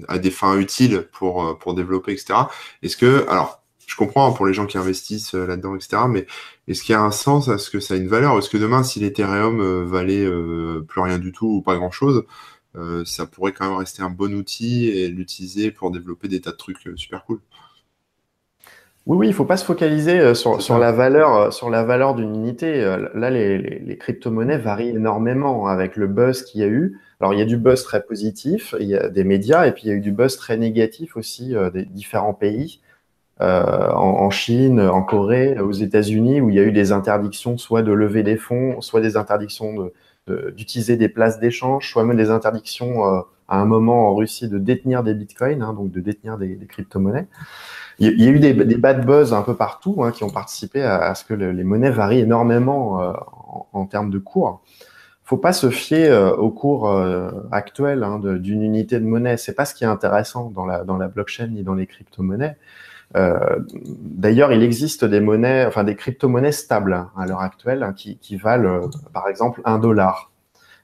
[0.09, 2.35] à des fins utiles pour, pour développer, etc.
[2.83, 6.03] Est-ce que, alors, je comprends pour les gens qui investissent là-dedans, etc.
[6.09, 6.27] Mais
[6.66, 8.59] est-ce qu'il y a un sens à ce que ça a une valeur Est-ce que
[8.59, 10.29] demain, si l'Ethereum valait
[10.89, 12.24] plus rien du tout ou pas grand-chose,
[13.05, 16.57] ça pourrait quand même rester un bon outil et l'utiliser pour développer des tas de
[16.57, 17.39] trucs super cool?
[19.07, 21.85] Oui, oui, il faut pas se focaliser euh, sur, sur la valeur, euh, sur la
[21.85, 22.83] valeur d'une unité.
[22.83, 26.99] Euh, là, les, les, crypto-monnaies varient énormément avec le buzz qu'il y a eu.
[27.21, 29.85] Alors, il y a du buzz très positif, il y a des médias, et puis
[29.85, 32.81] il y a eu du buzz très négatif aussi des différents pays,
[33.41, 37.83] euh, en, Chine, en Corée, aux États-Unis, où il y a eu des interdictions, soit
[37.83, 39.91] de lever des fonds, soit des interdictions
[40.29, 45.03] d'utiliser des places d'échange, soit même des interdictions à un moment en Russie de détenir
[45.03, 47.29] des bitcoins, hein, donc de détenir des, des crypto-monnaies.
[47.99, 51.15] Il y a eu des, bad buzz un peu partout hein, qui ont participé à,
[51.15, 53.13] ce que les monnaies varient énormément euh,
[53.73, 54.61] en, termes de cours.
[55.25, 59.39] Faut pas se fier euh, au cours euh, actuel hein, d'une unité de monnaie.
[59.39, 62.57] C'est pas ce qui est intéressant dans la dans la blockchain ni dans les crypto-monnaies.
[63.15, 68.37] D'ailleurs, il existe des monnaies, enfin des crypto-monnaies stables hein, à l'heure actuelle qui, qui
[68.37, 70.33] valent, par exemple, un dollar.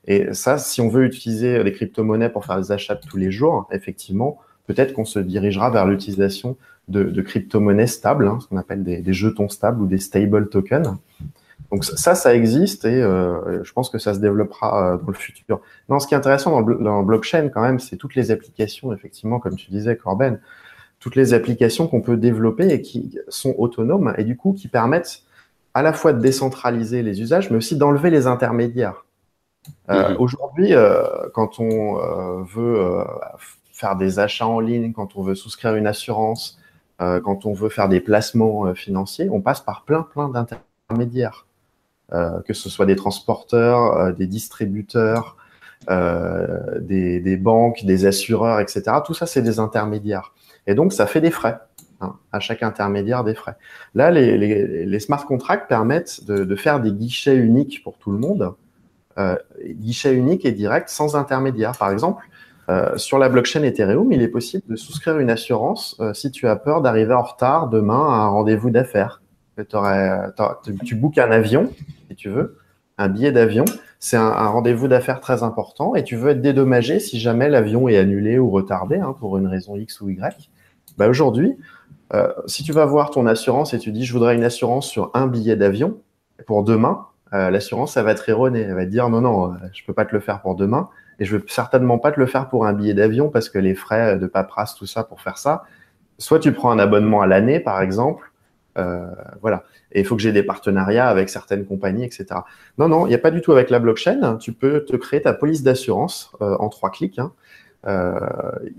[0.07, 3.69] Et ça, si on veut utiliser des crypto-monnaies pour faire des achats tous les jours,
[3.71, 6.57] effectivement, peut-être qu'on se dirigera vers l'utilisation
[6.93, 10.97] de, crypto-monnaies stables, hein, ce qu'on appelle des, jetons stables ou des stable tokens.
[11.71, 15.15] Donc ça, ça existe et euh, je pense que ça se développera euh, dans le
[15.15, 15.63] futur.
[15.89, 18.31] Non, ce qui est intéressant dans le, dans le blockchain quand même, c'est toutes les
[18.31, 20.39] applications, effectivement, comme tu disais, Corben,
[21.01, 25.23] toutes les applications qu'on peut développer et qui sont autonomes et du coup qui permettent
[25.73, 29.07] à la fois de décentraliser les usages, mais aussi d'enlever les intermédiaires.
[29.89, 30.17] Euh, mhm.
[30.19, 30.73] Aujourd'hui,
[31.33, 33.03] quand on veut
[33.73, 36.59] faire des achats en ligne, quand on veut souscrire une assurance,
[37.21, 41.47] quand on veut faire des placements euh, financiers, on passe par plein, plein d'intermédiaires,
[42.13, 45.37] euh, que ce soit des transporteurs, des distributeurs,
[45.89, 48.83] des, banques, des assureurs, etc.
[49.05, 50.33] Tout ça, c'est des intermédiaires.
[50.67, 51.59] Et donc, ça fait des frais.
[52.01, 53.57] Hein, à chaque intermédiaire des frais.
[53.95, 58.55] Là, les, smart contracts permettent de, faire des guichets uniques pour tout le monde,
[59.65, 61.77] guichets uniques et directs sans intermédiaire.
[61.77, 62.25] Par exemple,
[62.69, 66.47] euh, sur la blockchain Ethereum, il est possible de souscrire une assurance euh, si tu
[66.47, 69.21] as peur d'arriver en retard demain à un rendez-vous d'affaires.
[70.85, 71.71] Tu bookes un avion,
[72.09, 72.59] si tu veux,
[72.99, 73.65] un billet d'avion.
[73.99, 77.97] C'est un, rendez-vous d'affaires très important et tu veux être dédommagé si jamais l'avion est
[77.97, 80.51] annulé ou retardé hein, pour une raison X ou Y.
[80.97, 81.57] Bah aujourd'hui,
[82.15, 85.11] euh, si tu vas voir ton assurance et tu dis je voudrais une assurance sur
[85.15, 85.99] un billet d'avion
[86.47, 88.61] pour demain, l'assurance, ça va être erronée.
[88.61, 91.25] Elle va te dire non, non, je peux pas te le faire pour demain et
[91.25, 94.19] je vais certainement pas te le faire pour un billet d'avion parce que les frais
[94.19, 95.65] de paperasse, tout ça pour faire ça.
[96.19, 98.33] Soit tu prends un abonnement à l'année, par exemple.
[98.79, 99.07] Euh,
[99.41, 99.65] voilà.
[99.93, 102.27] Et il faut que j'ai des partenariats avec certaines compagnies, etc.
[102.79, 104.37] Non, non, il n'y a pas du tout avec la blockchain.
[104.37, 107.19] Tu peux te créer ta police d'assurance euh, en trois clics.
[107.19, 107.33] Hein.
[107.87, 108.19] Euh,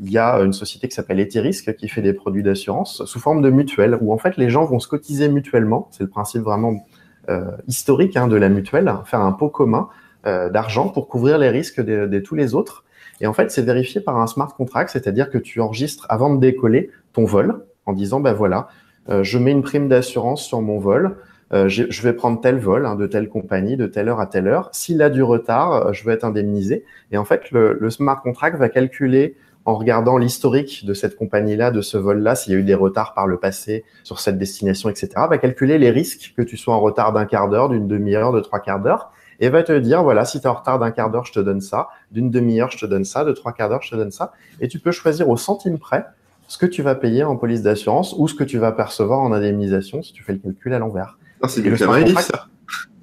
[0.01, 3.41] il y a une société qui s'appelle Etherisc qui fait des produits d'assurance sous forme
[3.41, 5.89] de mutuelle, où en fait les gens vont se cotiser mutuellement.
[5.91, 6.85] C'est le principe vraiment
[7.29, 9.89] euh, historique hein, de la mutuelle, faire un pot commun
[10.25, 12.83] euh, d'argent pour couvrir les risques de, tous les autres.
[13.21, 16.39] Et en fait, c'est vérifié par un smart contract, c'est-à-dire que tu enregistres avant de
[16.39, 18.67] décoller ton vol en disant, ben voilà,
[19.09, 21.17] euh, je mets une prime d'assurance sur mon vol.
[21.51, 24.47] Euh, je vais prendre tel vol hein, de telle compagnie, de telle heure à telle
[24.47, 24.69] heure.
[24.71, 26.83] S'il a du retard, euh, je vais être indemnisé.
[27.11, 31.71] Et en fait, le, le smart contract va calculer en regardant l'historique de cette compagnie-là,
[31.71, 34.89] de ce vol-là, s'il y a eu des retards par le passé sur cette destination,
[34.89, 38.33] etc., va calculer les risques que tu sois en retard d'un quart d'heure, d'une demi-heure,
[38.33, 40.91] de trois quarts d'heure, et va te dire, voilà, si tu es en retard d'un
[40.91, 43.69] quart d'heure, je te donne ça, d'une demi-heure, je te donne ça, de trois quarts
[43.69, 46.05] d'heure, je te donne ça, et tu peux choisir au centime près
[46.47, 49.31] ce que tu vas payer en police d'assurance ou ce que tu vas percevoir en
[49.31, 51.17] indemnisation si tu fais le calcul à l'envers.
[51.41, 52.47] Ah, c'est le, smart contract, ça.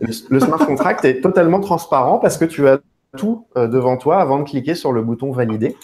[0.01, 2.79] le smart contract est totalement transparent parce que tu as
[3.17, 5.77] tout euh, devant toi avant de cliquer sur le bouton valider.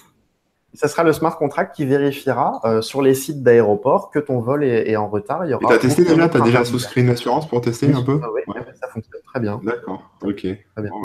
[0.75, 4.63] Ça sera le smart contract qui vérifiera euh, sur les sites d'aéroport que ton vol
[4.63, 5.45] est, en retard.
[5.47, 8.21] Tu as testé déjà Tu as déjà souscrit une assurance pour tester un peu?
[8.23, 8.29] Ah
[8.97, 9.61] fonctionne très bien.
[9.63, 10.47] D'accord, ok.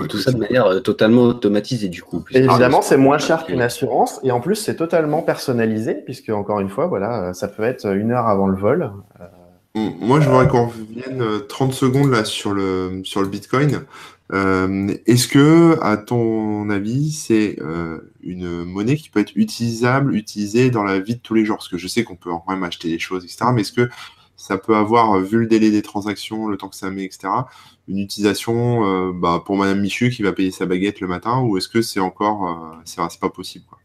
[0.10, 2.24] tout ça de manière euh, totalement automatisée du coup.
[2.32, 6.70] évidemment, c'est moins cher qu'une assurance et en plus, c'est totalement personnalisé puisque, encore une
[6.70, 8.92] fois, voilà, euh, ça peut être une heure avant le vol.
[9.76, 13.86] Moi, je voudrais qu'on revienne 30 secondes là sur le, sur le Bitcoin.
[14.34, 20.72] Euh, est-ce que, à ton avis, c'est euh, une monnaie qui peut être utilisable, utilisée
[20.72, 21.58] dans la vie de tous les jours?
[21.58, 23.46] Parce que je sais qu'on peut quand même acheter des choses, etc.
[23.54, 23.90] Mais est-ce que
[24.42, 27.30] ça peut avoir, vu le délai des transactions, le temps que ça met, etc.,
[27.88, 31.58] une utilisation euh, bah, pour Madame Michu qui va payer sa baguette le matin Ou
[31.58, 33.78] est-ce que c'est encore, c'est pas possible quoi?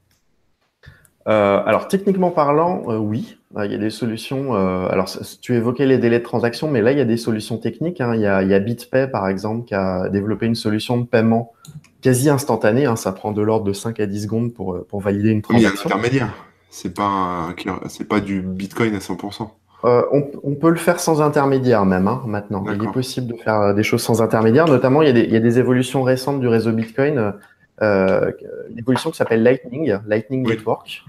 [1.29, 4.55] Euh, alors techniquement parlant, euh, oui, euh, il y a des solutions.
[4.55, 8.01] alors tu évoquais les délais de transaction, mais là il y a des solutions techniques.
[8.01, 8.15] Hein.
[8.15, 11.53] Il, y a, BitPay par exemple qui a développé une solution de paiement
[12.01, 12.87] quasi instantanée.
[12.87, 12.97] Hein.
[12.97, 15.69] Ça prend de l'ordre de 5 à 10 secondes pour, pour valider une transaction.
[15.69, 16.35] il y a un intermédiaire.
[16.71, 17.55] C'est pas
[17.89, 19.49] c'est pas du Bitcoin à 100%.
[19.87, 22.65] On, peut le faire sans intermédiaire même hein, maintenant.
[22.73, 24.67] Il est possible de faire des choses sans intermédiaire.
[24.67, 27.35] Notamment, il y, a des, il y a des évolutions récentes du réseau Bitcoin
[27.83, 28.33] euh,
[28.71, 31.05] une évolution qui s'appelle Lightning, Lightning Network,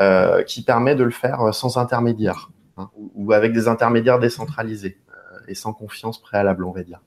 [0.00, 5.38] euh, qui permet de le faire sans intermédiaire hein, ou, avec des intermédiaires décentralisés euh,
[5.48, 7.00] et sans confiance préalable, on va dire.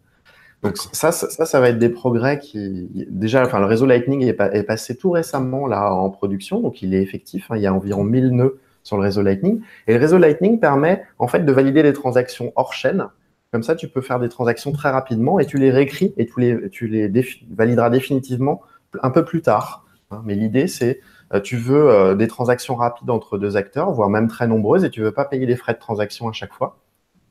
[0.63, 4.37] Donc ça, ça, ça, va être des progrès qui déjà, enfin le réseau Lightning est,
[4.37, 7.49] est, passé tout récemment là en production, donc il est effectif.
[7.49, 10.59] Hein, il y a environ 1000 nœuds sur le réseau Lightning et le réseau Lightning
[10.59, 13.07] permet en fait de valider des transactions hors chaîne.
[13.51, 16.39] Comme ça, tu peux faire des transactions très rapidement et tu les réécris et tu
[16.39, 17.11] les, tu les
[17.49, 18.61] valideras définitivement
[19.01, 19.85] un peu plus tard.
[20.11, 20.21] Hein.
[20.25, 20.99] Mais l'idée, c'est
[21.33, 24.89] euh, tu veux euh, des transactions rapides entre deux acteurs, voire même très nombreuses, et
[24.89, 26.79] tu veux pas payer les frais de transaction à chaque fois.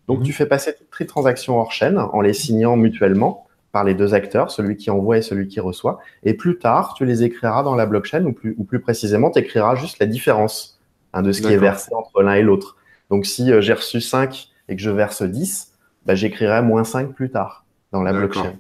[0.07, 0.25] Donc, mhm.
[0.25, 4.15] tu fais passer toutes les transactions hors chaîne en les signant mutuellement par les deux
[4.15, 5.99] acteurs, celui qui envoie et celui qui reçoit.
[6.23, 9.41] Et plus tard, tu les écriras dans la blockchain, ou plus, ou plus précisément, tu
[9.41, 10.78] écriras juste la différence
[11.13, 12.77] hein, de ce qui est versé entre l'un et l'autre.
[13.11, 15.73] Donc, si euh, j'ai reçu 5 et que je verse 10,
[16.07, 18.55] bah, j'écrirai moins 5 plus tard dans la blockchain.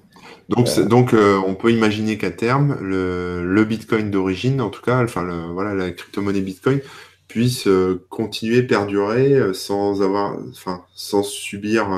[0.48, 0.84] Donc, euh.
[0.84, 5.74] donc euh, on peut imaginer qu'à terme, le, Bitcoin d'origine, en tout cas, enfin, voilà,
[5.74, 6.80] la crypto-monnaie Bitcoin
[7.28, 11.88] puisse euh, continuer, perdurer sans avoir, enfin, sans subir,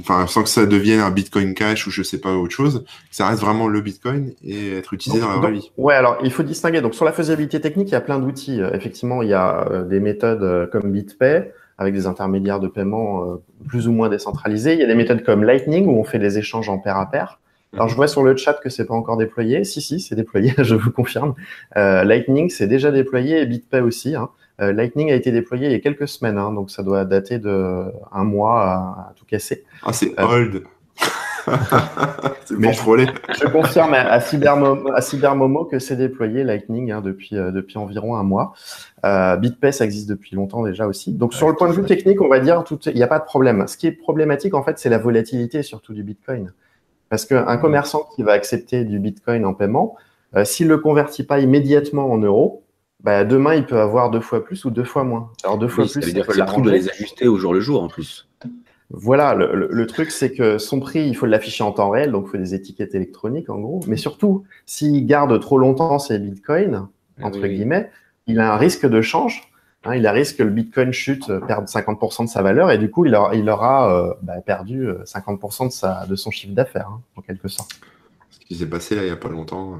[0.00, 3.16] enfin, sans que ça devienne un Bitcoin Cash ou je sais pas autre chose, que
[3.16, 5.70] ça reste vraiment le Bitcoin et être utilisé dans la vraie vie.
[5.76, 6.80] Ouais, alors il faut distinguer.
[6.80, 8.60] Donc sur la faisabilité technique, il y a plein d'outils.
[8.72, 13.88] Effectivement, il y a des méthodes comme BitPay avec des intermédiaires de paiement euh, plus
[13.88, 14.74] ou moins décentralisés.
[14.74, 17.10] Il y a des méthodes comme Lightning où on fait des échanges en pair à
[17.10, 17.40] pair.
[17.72, 19.64] Alors je vois sur le chat que c'est pas encore déployé.
[19.64, 21.34] Si si, c'est déployé, je vous confirme.
[21.76, 24.14] Euh, Lightning c'est déjà déployé et BitPay aussi.
[24.14, 24.28] Hein.
[24.60, 27.38] Euh, Lightning a été déployé il y a quelques semaines, hein, donc ça doit dater
[27.38, 29.64] de un mois à, tout casser.
[29.82, 30.62] Ah c'est old.
[32.50, 38.22] Mais je, confirme à, Cybermomo, que c'est déployé Lightning hein, depuis, euh, depuis environ un
[38.22, 38.54] mois.
[39.04, 41.12] Euh, BitPay, ça existe depuis longtemps déjà aussi.
[41.12, 43.24] Donc sur le point de vue technique, on va dire, il n'y a pas de
[43.24, 43.66] problème.
[43.66, 46.52] Ce qui est problématique, en fait, c'est la volatilité surtout du Bitcoin.
[47.08, 49.96] Parce qu'un commerçant qui va accepter du Bitcoin en paiement,
[50.36, 52.63] euh, s'il ne le convertit pas immédiatement en euros,
[53.04, 55.30] bah, demain, il peut avoir deux fois plus ou deux fois moins.
[55.44, 57.82] Alors deux fois plus, ça veut dire qu'il de les ajuster au jour le jour
[57.82, 58.26] en plus.
[58.90, 62.30] Voilà, le, truc, c'est que son prix, il faut l'afficher en temps réel, donc il
[62.30, 63.80] faut des étiquettes électroniques en gros.
[63.86, 66.88] Mais surtout, s'il garde trop longtemps ses bitcoins,
[67.20, 67.90] ah entre guillemets,
[68.26, 69.50] il a un risque de change.
[69.84, 72.70] Hein, il a un risque que le bitcoin chute, euh, perde 50% de sa valeur,
[72.70, 76.16] et du coup, il aura, il aura euh, bah, perdu 50% euh, de, sa, de
[76.16, 77.72] son chiffre d'affaires, hein, en quelque sorte.
[78.30, 79.78] Ce qui s'est passé là il n'y a pas longtemps.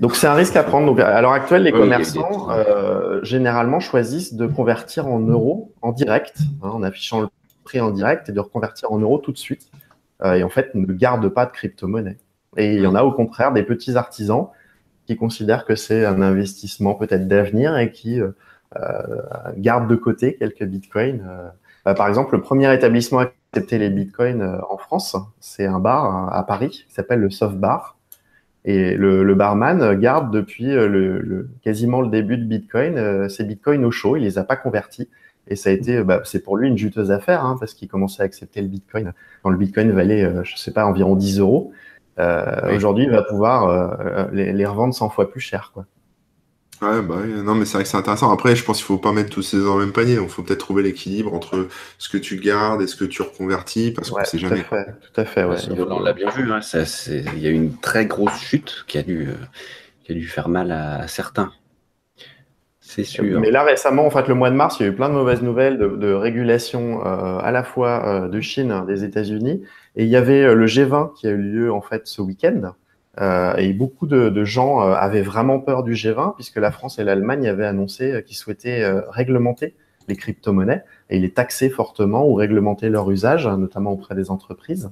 [0.00, 0.86] Donc c'est un risque à prendre.
[0.86, 6.36] Donc à l'heure actuelle, les commerçants euh, généralement choisissent de convertir en euros en direct,
[6.62, 7.28] hein, en affichant le
[7.64, 9.70] prix en direct et de reconvertir en euros tout de suite.
[10.22, 12.18] Euh, et en fait, ne gardent pas de crypto-monnaie.
[12.56, 14.48] Et il y en a au contraire des petits artisans
[15.06, 18.32] qui considèrent que c'est un investissement peut-être d'avenir et qui euh,
[19.56, 21.22] gardent de côté quelques bitcoins.
[21.84, 26.34] Bah, par exemple, le premier établissement à accepter les bitcoins en France, c'est un bar
[26.34, 27.95] à Paris qui s'appelle le Soft Bar
[28.66, 33.84] et le, barman garde depuis euh, le, quasiment le début de Bitcoin euh, ses Bitcoins
[33.84, 34.16] au chaud.
[34.16, 35.08] Il les a pas convertis.
[35.48, 38.22] Et ça a été, bah, c'est pour lui une juteuse affaire, hein, parce qu'il commençait
[38.22, 39.12] à accepter le Bitcoin
[39.44, 41.72] quand le Bitcoin valait, euh, je sais pas, environ 10 euros.
[42.18, 45.84] Aujourd'hui, il va pouvoir les, les, revendre 100 fois plus cher, quoi.
[46.82, 48.30] Ouais, bah non, mais c'est vrai que c'est intéressant.
[48.30, 50.18] Après, je pense qu'il faut pas mettre tous ces dans le même panier.
[50.20, 51.68] Il faut peut-être trouver l'équilibre entre
[51.98, 54.62] ce que tu gardes et ce que tu reconvertis, parce que c'est jamais.
[54.62, 55.56] Fait, tout à fait, ouais.
[55.70, 56.52] on l'a bien vu.
[56.52, 56.60] Hein,
[57.34, 59.34] il y a eu une très grosse chute qui a dû, euh,
[60.04, 61.50] qui a dû faire mal à, certains.
[62.80, 63.40] C'est sûr.
[63.40, 65.14] Mais là, récemment, en fait, le mois de mars, il y a eu plein de
[65.14, 69.62] mauvaises nouvelles de, régulation euh, à la fois euh, de Chine, hein, des États-Unis,
[69.96, 72.74] et il y avait le G20 qui a eu lieu en fait ce week-end.
[73.20, 76.98] Euh, et beaucoup de, de, gens euh, avaient vraiment peur du G20 puisque la France
[76.98, 79.74] et l'Allemagne avaient annoncé euh, qu'ils souhaitaient réglementer
[80.08, 84.90] les crypto-monnaies et les taxer fortement ou réglementer leur usage, notamment auprès des entreprises.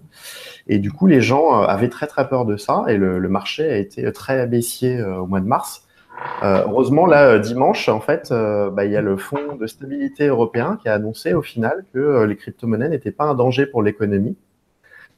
[0.67, 3.71] Et du coup, les gens avaient très très peur de ça et le, le marché
[3.71, 5.87] a été très baissier au mois de mars.
[6.43, 10.79] Euh, heureusement, là, dimanche, en fait, bah, il y a le Fonds de stabilité européen
[10.83, 14.37] qui a annoncé au final que les crypto-monnaies n'étaient pas un danger pour l'économie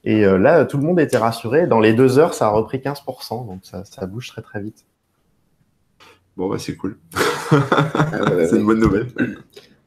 [0.06, 1.66] et euh, là, tout le monde était rassuré.
[1.66, 3.44] Dans les deux heures, ça a repris 15%.
[3.44, 4.86] Donc ça, bouge très très vite.
[6.36, 6.96] Bon, bah, c'est cool.
[7.50, 9.08] c'est une bonne nouvelle.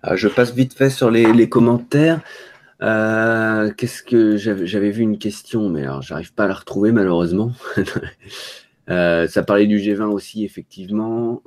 [0.04, 2.20] Ah, je passe vite fait sur les, commentaires.
[2.82, 7.52] Euh, qu'est-ce que j'avais vu une question, mais alors j'arrive pas à la retrouver malheureusement.
[8.92, 11.44] Euh, ça parlait du G20 aussi, effectivement.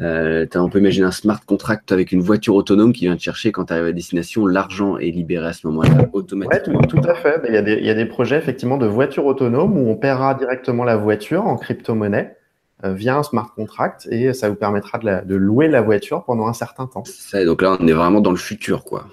[0.00, 3.52] Euh, on peut imaginer un smart contract avec une voiture autonome qui vient te chercher
[3.52, 4.46] quand tu arrives à destination.
[4.46, 6.80] L'argent est libéré à ce moment-là automatiquement.
[6.82, 7.40] tout, à fait.
[7.48, 9.96] Il y, a des, il y, a des, projets effectivement de voitures autonomes où on
[9.96, 12.36] paiera directement la voiture en crypto-monnaie
[12.84, 16.48] euh, via un smart contract et ça vous permettra de, de, louer la voiture pendant
[16.48, 17.04] un certain temps.
[17.04, 19.06] Ça, donc là, on est vraiment dans le futur, quoi.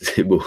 [0.00, 0.42] C'est beau.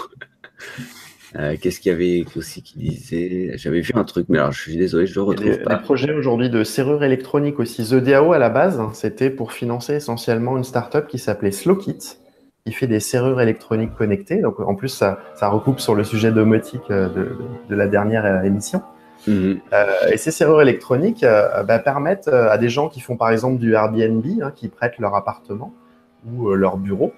[1.36, 3.52] Euh, qu'est-ce qu'il y avait aussi qui disait?
[3.56, 5.76] J'avais vu un truc, mais alors je suis désolé, je le retrouve pas.
[5.76, 7.88] Les projets aujourd'hui de serrure électronique aussi.
[7.88, 12.18] The DAO à la base, c'était pour financer essentiellement une startup qui s'appelait Slowkit,
[12.66, 14.40] qui fait des serrures électroniques connectées.
[14.40, 17.36] Donc en plus, ça, ça recoupe sur le sujet domotique euh, de,
[17.68, 18.82] de, la dernière euh, émission.
[19.26, 19.60] Mhm.
[20.10, 21.26] et ces serrures électroniques
[21.66, 25.14] bah, permettent à des gens qui font par exemple du Airbnb, hein, qui prêtent leur
[25.14, 25.74] appartement
[26.26, 27.12] ou leur bureau,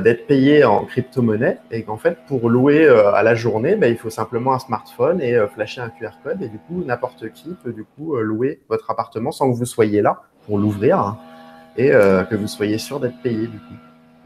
[0.00, 3.96] d'être payé en crypto-monnaie et qu'en fait, pour louer euh, à la journée, ben, il
[3.96, 6.42] faut simplement un smartphone et euh, flasher un QR code.
[6.42, 10.02] Et du coup, n'importe qui peut du coup louer votre appartement sans que vous soyez
[10.02, 11.18] là pour l'ouvrir hein,
[11.76, 13.74] et que vous soyez sûr d'être payé du coup.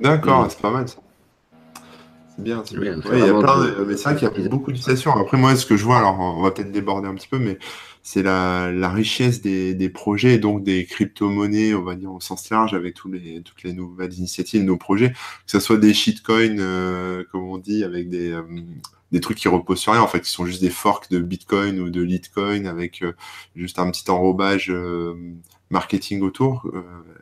[0.00, 0.98] D'accord, c'est pas mal ça.
[2.36, 3.00] C'est bien, c'est bien.
[3.12, 3.84] il y a plein de...
[3.86, 5.12] Mais c'est vrai qu'il y a beaucoup d'utilisations.
[5.12, 7.58] Après, moi, ce que je vois, alors on va peut-être déborder un petit peu, mais
[8.02, 12.50] c'est la, la, richesse des, des, projets, donc des crypto-monnaies, on va dire au sens
[12.50, 15.16] large, avec tous les, toutes les nouvelles initiatives, nos projets, que
[15.46, 18.42] ce soit des shitcoins, euh, comme on dit, avec des, euh,
[19.10, 21.80] des trucs qui reposent sur rien, en fait, qui sont juste des forks de Bitcoin
[21.80, 23.12] ou de Litecoin, avec euh,
[23.56, 24.70] juste un petit enrobage
[25.70, 26.70] marketing autour,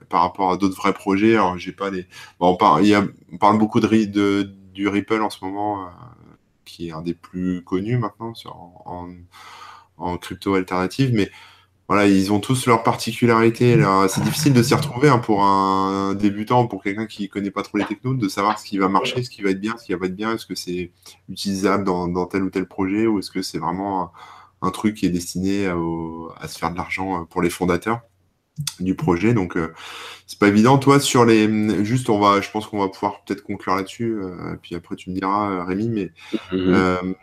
[0.08, 1.34] par rapport à d'autres vrais projets.
[1.34, 2.06] Alors, j'ai pas les...
[2.40, 5.44] Bon, on, parle, il y a, on parle beaucoup de, de, du Ripple en ce
[5.44, 5.90] moment,
[6.64, 8.32] qui est un des plus connus maintenant
[9.98, 11.30] en crypto alternative, mais
[11.88, 13.76] voilà, ils ont tous leurs particularités.
[14.08, 17.76] C'est difficile de s'y retrouver hein, pour un débutant, pour quelqu'un qui connaît pas trop
[17.76, 19.92] les technos, de savoir ce qui va marcher, ce qui va être bien, ce qui
[19.92, 20.90] va pas être bien, est-ce que c'est
[21.28, 24.12] utilisable dans, tel ou tel projet, ou est-ce que c'est vraiment
[24.62, 28.00] un, truc qui est destiné à se faire de l'argent pour les fondateurs?
[28.80, 29.34] Du projet.
[29.34, 29.72] Donc, euh,
[30.26, 30.78] c'est pas évident.
[30.78, 34.18] Toi, sur les, juste, on va, je pense qu'on va pouvoir peut-être conclure là-dessus.
[34.22, 36.10] Euh, puis après, tu me diras, euh, Rémi, mais
[36.52, 37.14] mhm.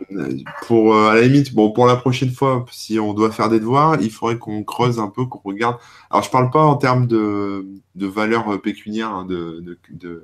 [0.67, 3.97] pour, à la limite, bon, pour la prochaine fois, si on doit faire des devoirs,
[4.01, 5.77] il faudrait qu'on creuse un peu, qu'on regarde.
[6.11, 7.65] Alors, je parle pas en termes de,
[7.95, 10.23] de valeur pécuniaire, hein, de, de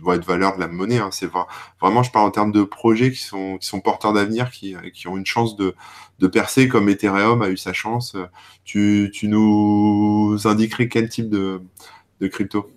[0.00, 0.98] doit être valeur de la monnaie.
[0.98, 1.10] Hein.
[1.12, 1.28] C'est
[1.80, 5.08] vraiment, je parle en termes de projets qui sont, qui sont porteurs d'avenir, qui, qui
[5.08, 5.74] ont une chance de,
[6.18, 8.16] de percer comme Ethereum a eu sa chance.
[8.64, 11.60] Tu, tu nous indiquerais quel type de,
[12.20, 12.70] de crypto?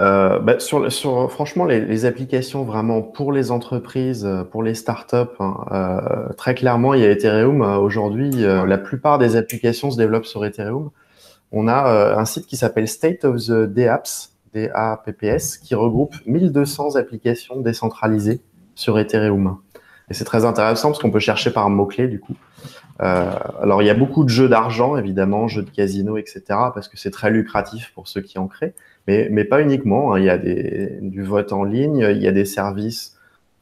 [0.00, 5.16] Euh, bah, sur, sur, franchement, les, les, applications vraiment pour les entreprises, pour les startups,
[5.40, 7.60] hein, euh, très clairement, il y a Ethereum.
[7.60, 10.90] Aujourd'hui, euh, la plupart des applications se développent sur Ethereum.
[11.52, 17.60] On a un site qui s'appelle State of the DApps, DAPPS, qui regroupe 1200 applications
[17.60, 18.40] décentralisées
[18.74, 19.58] sur Ethereum.
[20.10, 22.34] Et c'est très intéressant parce qu'on peut chercher par mots-clés du coup.
[23.00, 23.30] Euh,
[23.62, 26.42] alors il y a beaucoup de jeux d'argent, évidemment, jeux de casino, etc.
[26.74, 28.74] parce que c'est très lucratif pour ceux qui en créent.
[29.06, 30.12] Mais, mais pas uniquement.
[30.12, 30.18] Hein.
[30.18, 33.16] Il y a des, du vote en ligne, il y a des services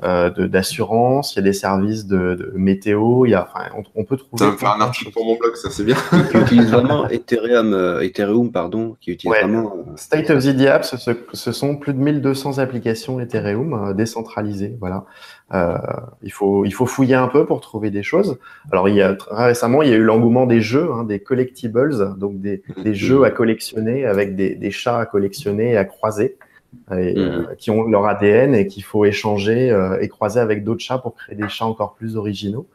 [0.05, 3.83] euh, d'assurance, il y a des services de, de météo, il y a, enfin, on,
[4.01, 4.45] on, peut trouver.
[4.45, 5.97] Ça va faire un article pour mon blog, ça c'est bien.
[6.31, 9.43] qui utilise vraiment Ethereum, euh, Ethereum, pardon, qui utilise ouais.
[9.43, 9.75] vraiment.
[9.97, 10.97] State of the Diap, ce,
[11.33, 15.05] ce, sont plus de 1200 applications Ethereum euh, décentralisées, voilà.
[15.55, 15.79] Euh,
[16.23, 18.39] il faut il faut fouiller un peu pour trouver des choses.
[18.71, 21.21] Alors il y a très récemment il y a eu l'engouement des jeux, hein, des
[21.21, 25.85] collectibles, donc des, des jeux à collectionner avec des, des chats à collectionner et à
[25.85, 26.37] croiser
[26.91, 27.57] et, euh, mmh.
[27.57, 31.15] qui ont leur ADN et qu'il faut échanger euh, et croiser avec d'autres chats pour
[31.15, 32.67] créer des chats encore plus originaux.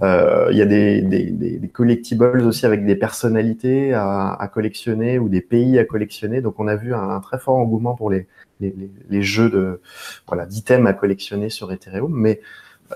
[0.00, 5.18] Euh, il y a des, des, des, collectibles aussi avec des personnalités à, à, collectionner
[5.18, 6.40] ou des pays à collectionner.
[6.40, 8.26] Donc on a vu un, très fort engouement pour les,
[8.60, 8.74] les,
[9.10, 9.80] les jeux de
[10.26, 12.12] voilà d'items à collectionner sur Ethereum.
[12.12, 12.40] Mais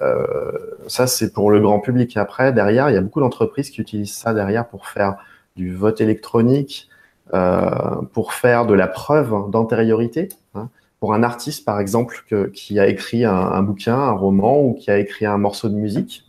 [0.00, 0.52] euh,
[0.88, 2.16] ça c'est pour le grand public.
[2.16, 5.18] Après derrière, il y a beaucoup d'entreprises qui utilisent ça derrière pour faire
[5.54, 6.88] du vote électronique,
[7.34, 10.30] euh, pour faire de la preuve d'antériorité.
[10.54, 10.70] Hein.
[11.00, 14.74] Pour un artiste, par exemple, que, qui a écrit un, un, bouquin, un roman ou
[14.74, 16.25] qui a écrit un morceau de musique,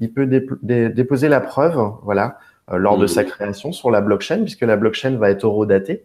[0.00, 2.38] il peut dé dé déposer la preuve, voilà,
[2.70, 3.02] euh, lors mmh.
[3.02, 6.04] de sa création sur la blockchain, puisque la blockchain va être horodatée.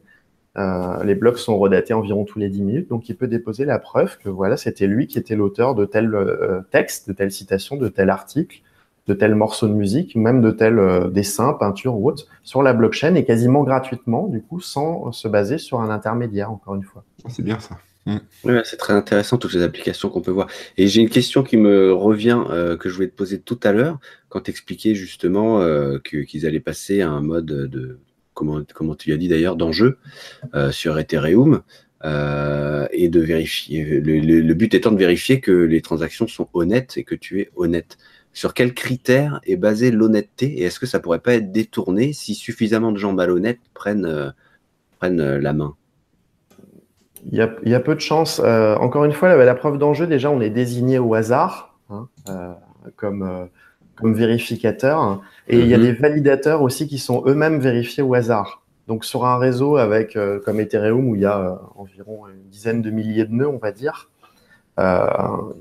[0.57, 3.77] Euh, les blocs sont horodatés environ tous les 10 minutes, donc il peut déposer la
[3.77, 7.75] preuve que voilà, c'était lui qui était l'auteur de tel euh, texte, de telle citation,
[7.75, 8.61] de tel article,
[9.07, 12.71] de tels morceaux de musique, même de tels euh, dessins, peintures ou autres, sur la
[12.71, 17.03] blockchain et quasiment gratuitement, du coup, sans se baser sur un intermédiaire, encore une fois.
[17.25, 17.77] Ah, c'est bien ça.
[18.05, 20.47] Oui, c'est très intéressant toutes les applications qu'on peut voir.
[20.77, 23.71] Et j'ai une question qui me revient euh, que je voulais te poser tout à
[23.71, 23.99] l'heure
[24.29, 27.99] quand tu expliquais justement euh, qu'ils allaient passer à un mode de
[28.33, 29.97] comment tu as dit d'ailleurs d'enjeu
[30.53, 31.63] euh, sur Ethereum
[32.03, 33.99] et de vérifier.
[33.99, 37.97] Le, but étant de vérifier que les transactions sont honnêtes et que tu es honnête
[38.31, 42.35] sur quels critères est basée l'honnêteté et est-ce que ça pourrait pas être détourné si
[42.35, 44.33] suffisamment de gens malhonnêtes prennent,
[45.01, 45.75] la main?
[47.31, 48.41] Il y, a, y, peu de chance.
[48.43, 52.07] Euh, encore une fois, la, la preuve d'enjeu, déjà, on est désigné au hasard hein,
[52.29, 52.53] euh,
[52.95, 53.45] comme, euh,
[53.95, 55.21] comme vérificateur.
[55.47, 55.63] Et mm -hmm.
[55.63, 58.63] il y a des validateurs aussi qui sont eux-mêmes vérifiés au hasard.
[58.87, 62.81] Donc, sur un réseau avec, euh, comme Ethereum, où il y a environ une dizaine
[62.81, 64.09] de milliers de nœuds, on va dire,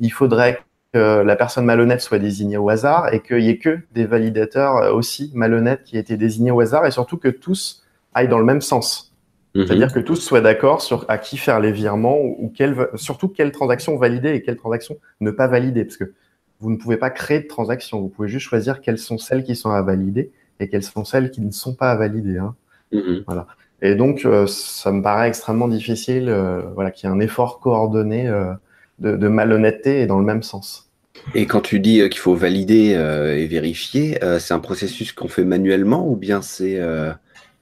[0.00, 0.58] il faudrait
[0.92, 4.94] que la personne malhonnête soit désignée au hasard et qu'il n'y ait que des validateurs
[4.94, 8.44] aussi malhonnêtes qui aient été désignés au hasard et surtout que tous aillent dans le
[8.52, 9.13] même sens.
[9.54, 9.66] Mmh.
[9.66, 13.52] C'est-à-dire que tous soient d'accord sur à qui faire les virements ou, quelle, surtout quelles
[13.52, 15.84] transactions valider et quelles transactions ne pas valider.
[15.84, 16.12] Parce que
[16.60, 18.00] vous ne pouvez pas créer de transactions.
[18.00, 21.30] Vous pouvez juste choisir quelles sont celles qui sont à valider et quelles sont celles
[21.30, 22.38] qui ne sont pas à valider.
[22.38, 22.54] Hein.
[22.92, 23.22] Mmh.
[23.26, 23.46] Voilà.
[23.82, 27.60] Et donc, euh, ça me paraît extrêmement difficile euh, voilà, qu'il y ait un effort
[27.60, 28.52] coordonné euh,
[28.98, 30.90] de, de malhonnêteté et dans le même sens.
[31.34, 32.90] Et quand tu dis qu'il faut valider
[33.36, 37.12] et vérifier, c'est un processus qu'on fait manuellement ou bien c'est euh...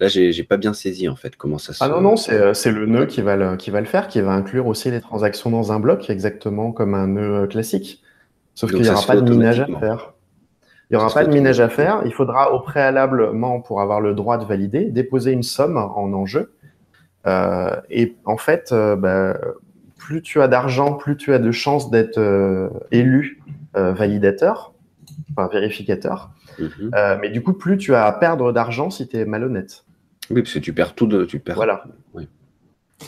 [0.02, 1.82] là j'ai pas bien saisi en fait comment ça se.
[1.82, 4.32] Ah non non c'est le nœud qui va le qui va le faire, qui va
[4.32, 8.02] inclure aussi les transactions dans un bloc exactement comme un nœud classique.
[8.54, 10.14] Sauf qu'il n'y aura pas de minage à faire.
[10.90, 12.02] Il n'y aura pas de minage à faire.
[12.04, 16.52] Il faudra au préalablement pour avoir le droit de valider déposer une somme en enjeu.
[17.26, 19.38] Euh, et en fait, bah,
[20.02, 23.40] plus tu as d'argent, plus tu as de chances d'être euh, élu
[23.76, 24.74] euh, validateur,
[25.30, 26.30] enfin vérificateur.
[26.58, 26.90] Mm -hmm.
[26.94, 29.84] euh, mais du coup, plus tu as à perdre d'argent si tu es malhonnête.
[30.32, 31.24] Oui, parce que tu perds tout de.
[31.24, 31.56] Tu perds...
[31.56, 31.84] Voilà.
[32.14, 32.28] Oui.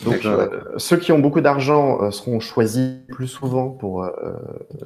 [0.05, 4.11] Donc, euh, ceux qui ont beaucoup d'argent euh, seront choisis plus souvent pour euh,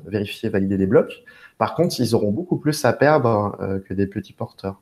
[0.06, 1.24] vérifier, valider des blocs.
[1.56, 3.56] Par contre, ils auront beaucoup plus à perdre
[3.88, 4.80] que des petits porteurs.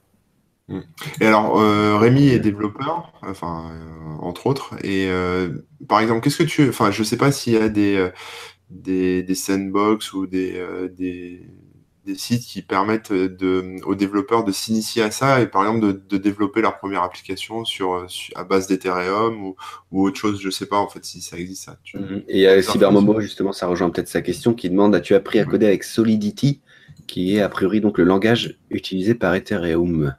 [1.20, 4.74] Et alors, euh, Rémi est développeur, enfin, euh, entre autres.
[4.82, 6.68] Et euh, par exemple, qu'est-ce que tu.
[6.68, 8.10] Enfin, je ne sais pas s'il y a des,
[8.70, 11.48] des, des, sandbox ou des, des,
[12.06, 15.92] des, sites qui permettent de, aux développeurs de s'initier à ça et par exemple de,
[15.92, 19.56] de, développer leur première application sur, sur à base d'Ethereum ou,
[19.92, 20.40] ou, autre chose.
[20.40, 21.64] Je ne sais pas en fait si ça existe.
[21.64, 21.78] Ça.
[21.84, 22.24] Tu, mm -hmm.
[22.28, 25.38] Et il y a Cybermomo, justement, ça rejoint peut-être sa question qui demande As-tu appris
[25.38, 26.60] à coder avec Solidity,
[27.06, 30.14] qui est a priori donc le langage utilisé par Ethereum?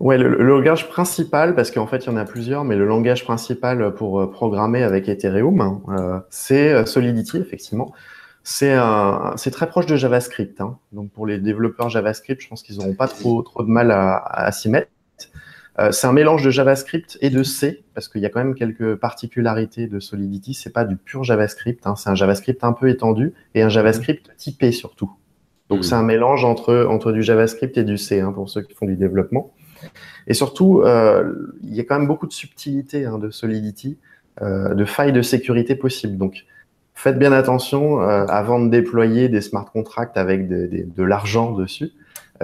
[0.00, 2.86] Ouais, le, le, langage principal, parce qu'en fait il y en a plusieurs, mais le
[2.86, 7.92] langage principal pour euh, programmer avec Ethereum, euh, c'est euh, Solidity, effectivement.
[8.44, 8.76] C'est
[9.36, 10.60] c'est très proche de JavaScript.
[10.60, 10.78] Hein.
[10.92, 14.16] Donc pour les développeurs JavaScript, je pense qu'ils n'auront pas trop trop de mal à,
[14.16, 14.88] à, s'y mettre.
[15.78, 18.54] Euh, c'est un mélange de JavaScript et de C, parce qu'il y a quand même
[18.54, 20.54] quelques particularités de Solidity.
[20.54, 21.96] C'est pas du pur JavaScript, hein.
[21.96, 25.12] c'est un JavaScript un peu étendu et un JavaScript typé surtout.
[25.70, 25.82] Donc mmh.
[25.84, 28.86] c'est un mélange entre entre du JavaScript et du C hein, pour ceux qui font
[28.86, 29.54] du développement.
[30.26, 31.32] Et surtout, euh,
[31.62, 33.98] il y a quand même beaucoup de subtilité hein, de Solidity,
[34.40, 36.16] euh, de failles de sécurité possibles.
[36.16, 36.44] Donc,
[37.02, 41.90] faites bien attention avant de déployer des smart contracts avec de l'argent dessus.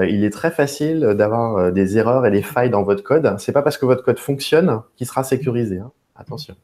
[0.01, 3.37] il est très facile d'avoir des erreurs et des failles dans votre code.
[3.39, 5.79] C'est pas parce que votre code fonctionne qu'il sera sécurisé.
[5.79, 5.91] Hein.
[6.17, 6.57] Attention.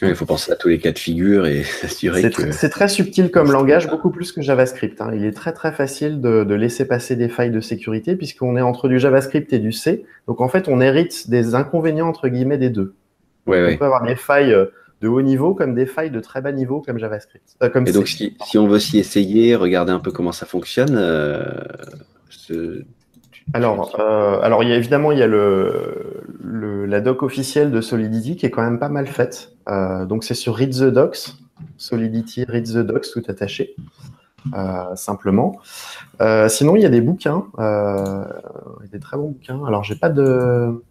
[0.00, 2.50] Il faut penser à tous les cas de figure et s'assurer que.
[2.50, 5.00] C'est très subtil comme langage, beaucoup plus que JavaScript.
[5.00, 5.10] Hein.
[5.14, 8.88] Il est très très facile de, laisser passer des failles de sécurité puisqu'on est entre
[8.88, 10.04] du JavaScript et du C.
[10.26, 12.94] Donc en fait, on hérite des inconvénients entre guillemets des deux.
[13.46, 14.66] on peut avoir des failles euh,
[15.02, 17.56] de haut niveau comme des failles de très bas niveau comme JavaScript.
[17.62, 21.50] Euh, et donc si, on veut s'y essayer, regarder un peu comment ça fonctionne, euh,
[23.54, 27.80] alors, euh, alors il y a, évidemment, il y a le, la doc officielle de
[27.80, 29.52] Solidity qui est quand même pas mal faite.
[29.68, 31.34] Euh, donc, c'est sur Read the Docs,
[31.76, 33.74] Solidity Read the Docs, tout attaché,
[34.54, 35.58] euh, simplement.
[36.48, 37.46] sinon, il y a des bouquins,
[38.90, 39.64] des très bons bouquins.
[39.66, 40.82] Alors, j'ai pas de.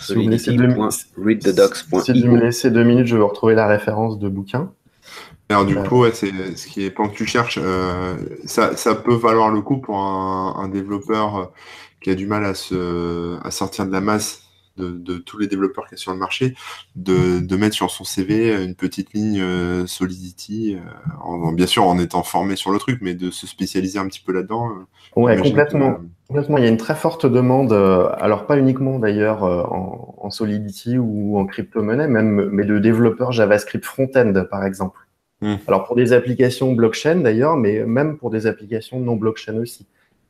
[0.00, 3.66] Si vous me laissez deux, si vous me laissez deux minutes, je vais retrouver la
[3.66, 4.72] référence de bouquin.
[5.48, 7.58] Alors du coup, c'est ce qui est pendant que tu cherches,
[8.44, 11.52] ça, ça, peut valoir le coup pour un, un développeur
[12.00, 15.88] qui a du mal à, se, à sortir de la masse de, tous les développeurs
[15.88, 16.54] qui sont sur le marché,
[16.96, 22.22] de, mettre sur son CV une petite ligne euh, Solidity, euh, bien sûr en étant
[22.22, 24.70] formé sur le truc, mais de se spécialiser un petit peu là-dedans.
[24.70, 25.98] Euh, ouais, complètement.
[26.28, 26.58] Complètement.
[26.58, 31.46] Il y a une très forte demande, alors pas uniquement d'ailleurs en, Solidity ou en
[31.46, 34.98] crypto-monnaie, même, mais de développeurs JavaScript front-end, par exemple.
[35.40, 35.54] Hmm.
[35.66, 39.86] Alors pour des applications blockchain d'ailleurs, mais même pour des applications non blockchain aussi.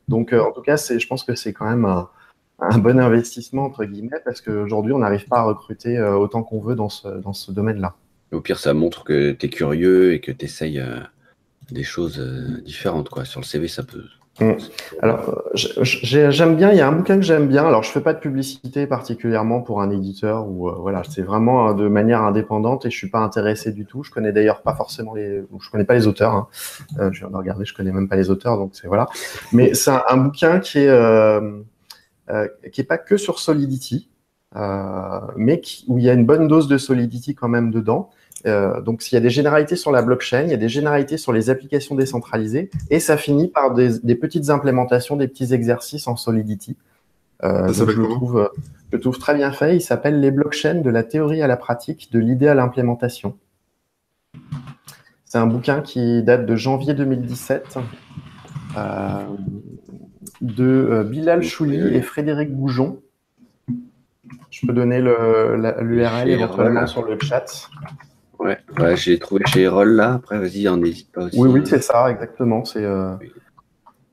[0.09, 3.85] Donc, euh, en tout cas, je pense que c'est quand même un, bon investissement, entre
[3.85, 7.95] guillemets, parce qu'aujourd'hui, on n'arrive pas à recruter euh, autant qu'on veut dans ce, domaine-là.
[8.31, 10.99] Au pire, ça montre que tu es curieux et que tu essayes euh,
[11.71, 12.19] des choses
[12.65, 13.09] différentes.
[13.09, 13.23] Quoi.
[13.23, 14.03] Sur le CV, ça peut,
[14.39, 14.53] Mm.
[15.01, 17.65] Alors, j'aime bien, il y a un bouquin que j'aime bien.
[17.65, 21.69] Alors, je fais pas de publicité particulièrement pour un éditeur ou euh, voilà, c'est vraiment
[21.69, 24.03] euh, de manière indépendante et je suis pas intéressé du tout.
[24.03, 26.33] Je connais d'ailleurs pas forcément les, je connais pas les auteurs.
[26.33, 26.47] Hein.
[26.99, 29.07] Euh, je viens de regarder, je connais même pas les auteurs, donc c'est voilà.
[29.51, 31.61] Mais c'est un, bouquin qui est euh,
[32.71, 34.09] qui est pas que sur Solidity,
[35.35, 38.09] mais où il y a une bonne dose de Solidity quand même dedans.
[38.45, 41.17] Euh, donc, s'il y a des généralités sur la blockchain, il y a des généralités
[41.17, 46.15] sur les applications décentralisées, et ça finit par des, petites implémentations, des petits exercices en
[46.15, 46.77] Solidity.
[47.43, 48.51] Euh, je, le trouve,
[48.91, 49.75] je trouve très bien fait.
[49.75, 53.37] Il s'appelle Les blockchains de la théorie à la pratique, de l'idée à l'implémentation.
[55.25, 57.77] C'est un bouquin qui date de janvier 2017
[58.77, 59.23] euh,
[60.41, 62.99] de Bilal Chouli et Frédéric Goujon.
[64.49, 67.69] Je peux donner l'URL éventuellement sur le chat.
[68.39, 68.57] Ouais,
[68.95, 70.13] j'ai trouvé chez Erol là.
[70.13, 71.37] Après, vas-y, on n'hésite pas aussi.
[71.37, 72.63] Oui, oui, c'est ça, exactement.
[72.63, 72.83] C'est.
[72.83, 73.15] Euh,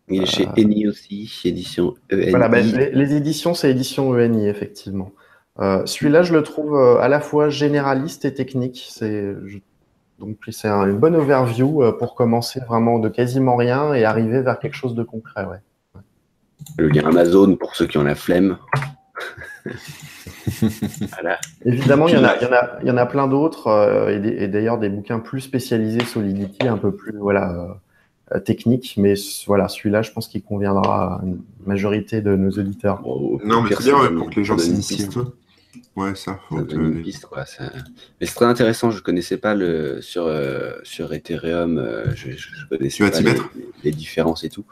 [0.09, 2.31] Il est chez euh, ENI aussi, édition ENI.
[2.31, 5.12] Voilà, bah, les, éditions, c'est édition ENI, effectivement.
[5.61, 8.87] Euh, celui-là, je le trouve à la fois généraliste et technique.
[8.91, 9.35] C'est
[10.18, 14.74] donc c'est une bonne overview pour commencer vraiment de quasiment rien et arriver vers quelque
[14.74, 15.45] chose de concret.
[15.45, 15.59] Ouais.
[16.79, 18.59] Le lien Amazon pour ceux qui ont la flemme.
[21.64, 24.88] Évidemment, il y, en a, il, y en a, plein d'autres, euh, et, d'ailleurs des
[24.88, 27.78] bouquins plus spécialisés Solidity, un peu plus voilà,
[28.32, 29.14] euh, techniques, mais
[29.46, 33.02] voilà, celui-là, je pense qu'il conviendra à une majorité de nos auditeurs.
[33.44, 35.24] non, mais c'est bien pour que les gens s'initient un peu.
[35.94, 36.38] Ouais, ça.
[36.48, 38.90] Faut Mais c'est très intéressant.
[38.90, 41.82] Je connaissais pas le sur euh, sur Ethereum.
[42.14, 43.34] je, je connaissais pas les,
[43.84, 44.64] les, différences et tout.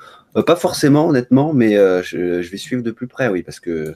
[0.47, 3.95] pas forcément, honnêtement, mais je, je, vais suivre de plus près, oui, parce que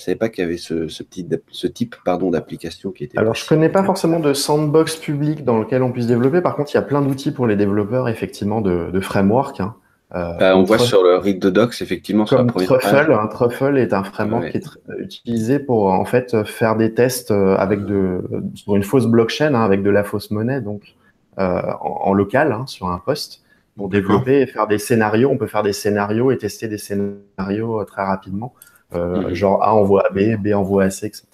[0.00, 3.18] je savais pas qu'il y avait ce, petit, ce type pardon, d'application qui était.
[3.18, 6.40] Alors, je connais pas forcément de sandbox public dans lequel on puisse développer.
[6.40, 9.60] Par contre, il y a plein d'outils pour les développeurs, effectivement, de, de framework.
[9.60, 9.74] Hein.
[10.14, 13.26] Euh, bah, on voit sur le Read the Docs, effectivement, sur la première Truffle, un
[13.28, 14.66] Truffle est un framework qui est
[14.98, 18.22] utilisé pour en fait faire des tests euh, avec de
[18.54, 20.96] sur une fausse blockchain, hein, avec de la fausse monnaie, donc
[21.38, 23.42] euh, en, local hein, sur un poste
[23.76, 25.30] pour développer et faire des scénarios.
[25.30, 28.52] On peut faire des scénarios et tester des scénarios très rapidement.
[28.94, 29.34] Euh, mhm.
[29.34, 31.26] Genre A envoie à B, B envoie à C, etc.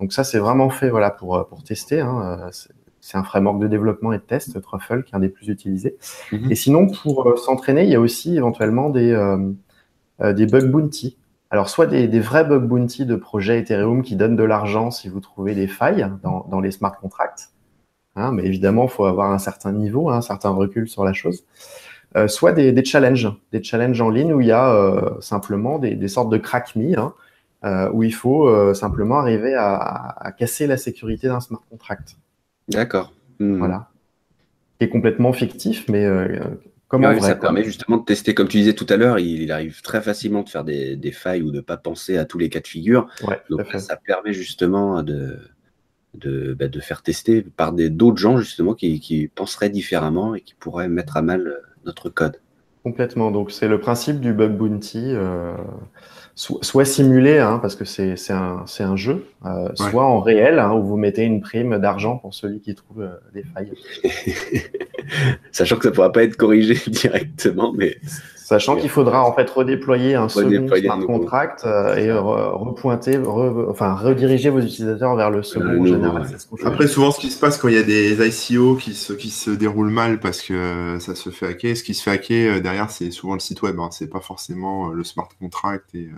[0.00, 2.00] Donc ça, c'est vraiment fait voilà, pour, euh, pour tester.
[2.00, 2.40] Hein.
[2.42, 2.50] Euh,
[3.00, 5.96] c'est un framework de développement et de test, Truffle, qui est un des plus utilisés.
[6.32, 6.50] Mhm.
[6.50, 9.16] Et sinon, pour s'entraîner, il y a aussi éventuellement des,
[10.20, 11.16] des bug bounty.
[11.50, 15.08] Alors, soit des, des, vrais bug bounty de projets Ethereum qui donnent de l'argent si
[15.08, 17.50] vous trouvez des failles dans, dans les smart contracts.
[18.18, 21.12] Hein, mais évidemment, il faut avoir un certain niveau, hein, un certain recul sur la
[21.12, 21.44] chose.
[22.16, 25.78] Euh, soit des, des, challenges, des challenges en ligne où il y a euh, simplement
[25.78, 27.12] des, des, sortes de crack me, hein,
[27.64, 29.76] euh, où il faut simplement arriver à,
[30.18, 32.16] à, casser la sécurité d'un smart contract.
[32.68, 33.12] D'accord.
[33.40, 33.58] Hmm.
[33.58, 33.90] Voilà.
[34.78, 36.06] Qui est complètement fictif, mais
[36.86, 39.82] comment ouais, Ça permet justement de tester, comme tu disais tout à l'heure, il, arrive
[39.82, 42.60] très facilement de faire des, des, failles ou de pas penser à tous les cas
[42.60, 43.08] de figure.
[43.26, 45.36] Ouais, Donc ça permet justement de
[46.14, 50.54] de, bah, de faire tester par d'autres gens justement qui, qui, penseraient différemment et qui
[50.54, 52.40] pourraient mettre à mal notre code.
[52.84, 53.30] Complètement.
[53.30, 55.54] Donc c'est le principe du bug bounty, euh,
[56.34, 60.82] soit, simulé, hein, parce que c'est un, un, jeu, euh, soit en réel, hein, où
[60.84, 63.72] vous mettez une prime d'argent pour celui qui trouve euh, des failles.
[65.52, 67.98] Sachant que ça ne pourra pas être corrigé directement, mais
[68.48, 73.18] Sachant qu'il faudra en fait redéployer un second smart contract euh, et repointer,
[73.68, 76.26] enfin rediriger vos utilisateurs vers le second général.
[76.64, 79.28] Après, souvent, ce qui se passe quand il y a des ICO qui se, qui
[79.28, 82.60] se déroulent mal parce que ça se fait hacker, ce qui se fait hacker euh,
[82.60, 83.78] derrière, c'est souvent le site web.
[83.80, 83.90] Hein.
[83.92, 86.08] C'est pas forcément euh, le smart contract et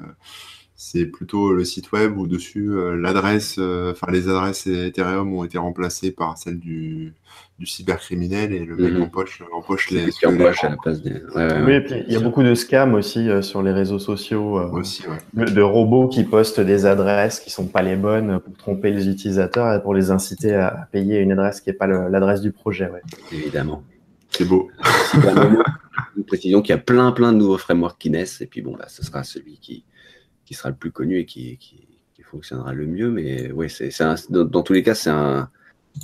[0.76, 6.12] c'est plutôt le site web où dessus l'adresse, enfin les adresses Ethereum ont été remplacées
[6.12, 7.12] par celles du
[7.60, 9.02] du cybercriminel et le mec mhm.
[9.02, 10.08] empoche, empoche les.
[10.24, 10.30] à
[10.70, 11.22] la place des.
[11.34, 14.58] oui, et puis il y a beaucoup de scams aussi euh, sur les réseaux sociaux.
[14.58, 15.04] Euh, aussi,
[15.34, 19.74] de, robots qui postent des adresses qui sont pas les bonnes pour tromper les utilisateurs
[19.74, 22.90] et pour les inciter à payer une adresse qui n'est pas l'adresse du projet.
[23.30, 23.82] Évidemment.
[24.30, 24.70] C'est beau.
[26.16, 28.74] Nous précisons qu'il y a plein, plein de nouveaux frameworks qui naissent et puis bon,
[28.74, 29.84] bah, ce sera celui qui,
[30.46, 31.86] qui sera le plus connu et qui, qui,
[32.22, 33.10] fonctionnera le mieux.
[33.10, 33.90] Mais oui, c'est,
[34.30, 35.50] dans, dans tous les cas, c'est un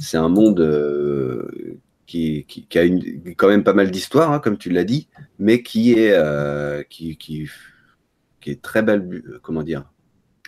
[0.01, 4.59] c'est un monde euh, qui, qui, a une, quand même pas mal d'histoire, hein, comme
[4.59, 5.09] tu l'as dit,
[5.39, 7.49] mais qui est, euh, qui, qui,
[8.47, 9.85] est très belle, comment dire,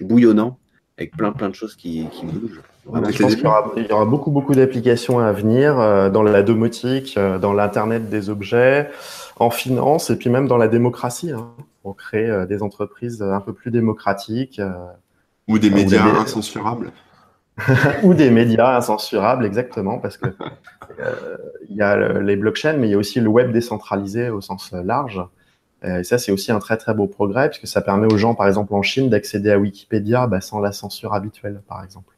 [0.00, 0.58] bouillonnant,
[0.96, 2.60] avec plein plein de choses qui, bougent.
[2.86, 7.52] je pense qu'il y, aura beaucoup beaucoup d'applications à venir euh, dans la domotique, dans
[7.52, 8.88] l'internet des objets,
[9.36, 11.50] en finance et puis même dans la démocratie, hein,
[11.82, 14.60] pour créer des entreprises un peu plus démocratiques.
[15.48, 16.92] Ou des médias incensurables.
[18.02, 20.26] ou des médias incensurables, exactement, parce que
[21.00, 21.36] euh,
[21.68, 24.72] il y a les blockchains, mais il y a aussi le web décentralisé au sens
[24.72, 25.22] large.
[25.84, 28.48] Et ça, c'est aussi un très très beau progrès, puisque ça permet aux gens, par
[28.48, 32.16] exemple en Chine, d'accéder à Wikipédia bah, sans la censure habituelle, par exemple.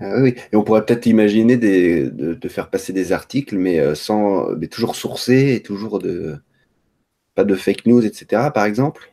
[0.00, 4.48] Ah oui, et on pourrait peut-être imaginer de, faire passer des articles, mais euh, sans,
[4.56, 6.38] mais toujours sourcés et toujours de
[7.34, 8.50] pas de fake news, etc.
[8.52, 9.12] Par exemple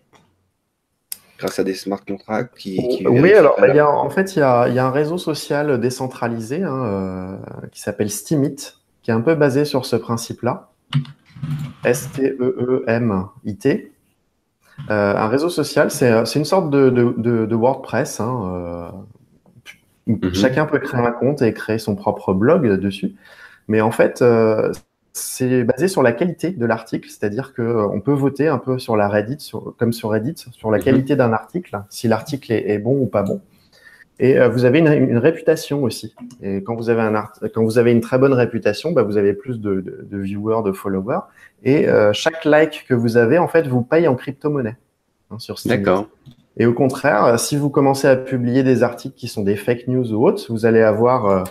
[1.38, 4.41] grâce à des smart contracts qui, Oui, alors bah, y a, en fait, il y
[4.41, 7.38] a, y a, un réseau social décentralisé hein, euh,
[7.71, 8.73] qui s'appelle Steemit,
[9.03, 10.69] qui est un peu basé sur ce principe-là.
[11.83, 13.69] S-T-E-E-M-I-T.
[13.69, 13.91] E
[14.91, 18.19] euh, un réseau social, c'est une sorte de, de, de, WordPress.
[18.19, 18.91] Hein,
[20.07, 20.33] euh, mhm.
[20.33, 23.15] Chacun peut créer un compte et créer son propre blog dessus.
[23.67, 24.71] Mais en fait, euh,
[25.18, 28.95] c'est basé sur la qualité de l'article, c'est-à-dire qu'on euh, peut voter un peu sur
[28.95, 30.84] la Reddit, comme sur Reddit, sur la mhm.
[30.84, 33.41] qualité d'un article, si l'article est, bon ou pas bon.
[34.20, 36.15] Et euh, vous avez une, réputation aussi.
[36.41, 39.34] Et quand vous avez, un quand vous avez une très bonne réputation, bah, vous avez
[39.34, 41.20] plus de, viewers, de followers.
[41.63, 44.78] Et euh, chaque like que vous avez, en fait, vous paye en crypto-monnaie
[45.30, 45.76] hein, sur Steam.
[45.76, 46.07] D'accord.
[46.57, 50.11] Et au contraire, si vous commencez à publier des articles qui sont des fake news
[50.11, 51.43] ou autres, vous allez avoir euh,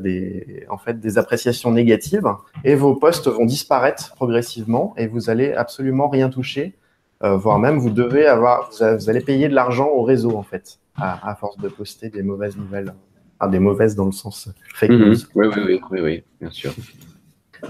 [0.00, 2.28] des, en fait, des appréciations négatives
[2.64, 6.76] et vos postes vont disparaître progressivement et vous allez absolument rien toucher,
[7.24, 10.78] euh, voire même vous devez avoir, vous, allez payer de l'argent au réseau en fait,
[10.96, 12.94] à, force de poster des mauvaises nouvelles,
[13.40, 14.98] ah, des mauvaises dans le sens fake mhm.
[14.98, 15.16] news.
[15.34, 16.74] Oui, oui, oui, oui, bien sûr.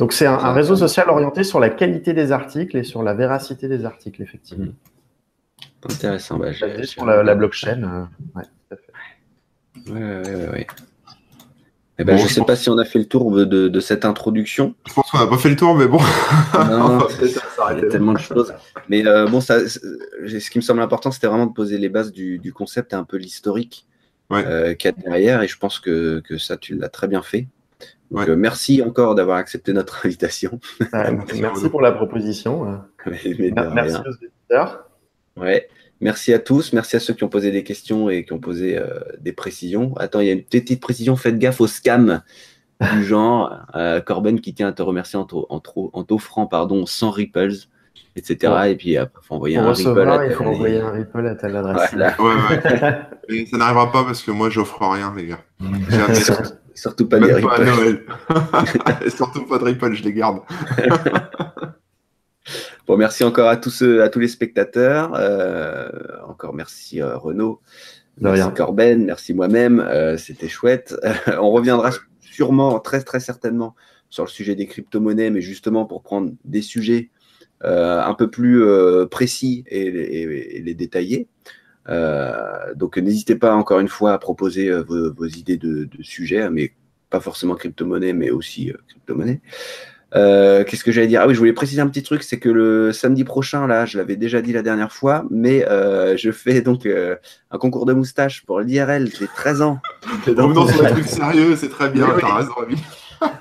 [0.00, 3.68] Donc c'est un, réseau social orienté sur la qualité des articles et sur la véracité
[3.68, 4.64] des articles, effectivement.
[4.64, 4.74] Mhm.
[5.88, 6.38] Intéressant.
[6.38, 7.82] Bah, sur la, blockchain.
[7.84, 9.92] Euh, ouais, tout à fait.
[9.92, 10.66] Oui, oui, oui.
[11.98, 14.74] Eh ben, je ne sais pas si on a fait le tour de, cette introduction.
[14.86, 15.98] Je pense qu'on n'a pas fait le tour, mais bon.
[16.54, 18.52] il y a tellement de choses.
[18.88, 22.12] Mais euh, bon, ça, ce qui me semble important, c'était vraiment de poser les bases
[22.12, 23.86] du, concept et un peu l'historique
[24.30, 25.42] euh, qu'il y a derrière.
[25.42, 27.48] Et je pense que, ça, tu l'as très bien fait.
[28.10, 30.60] Donc, euh, merci encore d'avoir accepté notre invitation.
[30.92, 32.78] merci pour la proposition.
[33.06, 34.90] merci aux éditeurs.
[35.36, 35.68] Ouais.
[36.00, 38.76] Merci à tous, merci à ceux qui ont posé des questions et qui ont posé
[38.76, 39.96] euh, des précisions.
[39.96, 42.22] Attends, il y a une petite précision, faites gaffe au scam
[42.80, 43.54] du genre.
[43.74, 47.54] Euh, Corben qui tient à te remercier en, en, t'offrant pardon, 100 ripples,
[48.14, 48.52] etc.
[48.68, 50.26] Et puis après, il faut envoyer un ripple.
[50.28, 51.92] il faut envoyer un ripple à telle adresse.
[51.92, 55.40] Ouais, ça n'arrivera pas parce que moi, j'offre rien, les gars.
[56.74, 58.04] surtout, pas des ripples.
[59.08, 60.40] surtout pas de ripple, je les garde.
[62.86, 65.12] Bon, merci encore à tous, à tous les spectateurs.
[65.16, 65.90] Euh,
[66.28, 67.60] encore merci euh, Renaud,
[68.20, 69.80] merci Corben, merci moi-même.
[69.80, 70.94] Euh, c'était chouette.
[71.40, 71.90] on reviendra
[72.20, 73.74] sûrement, très très certainement,
[74.08, 77.10] sur le sujet des crypto-monnaies, mais justement pour prendre des sujets
[77.62, 78.62] un peu plus
[79.10, 81.26] précis et, les détailler.
[82.76, 86.74] donc n'hésitez pas encore une fois à proposer vos, idées de, de, sujets, mais
[87.10, 89.40] pas forcément crypto-monnaie, mais aussi crypto-monnaie.
[90.16, 91.20] Euh, qu'est-ce que j'allais dire?
[91.22, 93.98] Ah oui, je voulais préciser un petit truc, c'est que le samedi prochain, là, je
[93.98, 97.16] l'avais déjà dit la dernière fois, mais euh, je fais donc euh,
[97.50, 99.10] un concours de moustache pour l'IRL.
[99.18, 99.78] J'ai 13 ans.
[100.26, 102.08] Revenons sur un truc sérieux, c'est très bien.
[102.18, 102.52] T'as raison,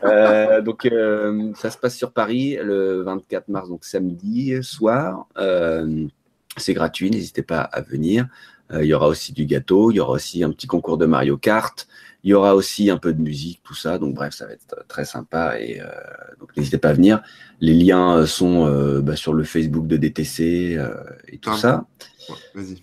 [0.05, 0.87] euh, donc,
[1.55, 5.27] ça se passe sur Paris le 24 mars, donc samedi soir.
[6.57, 8.27] c'est gratuit, n'hésitez pas à venir.
[8.73, 11.37] Il y aura aussi du gâteau, il y aura aussi un petit concours de Mario
[11.37, 11.87] Kart.
[12.25, 13.99] Il y aura aussi un peu de musique, tout ça.
[13.99, 15.85] Donc bref, ça va être très sympa et euh,
[16.39, 17.21] donc n'hésitez pas à venir.
[17.61, 20.79] Les liens euh, sont euh, bah, sur le Facebook de DTC
[21.27, 21.85] et tout ça.
[22.55, 22.81] Vas-y.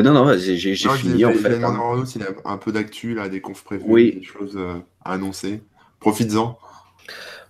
[0.00, 1.64] non, non, j'ai fini en fait.
[1.64, 2.06] Hein.
[2.06, 4.56] s'il a un peu d'actu, là, des confs prévus, des choses
[5.04, 5.62] à annoncer.
[5.98, 6.56] Profites-en.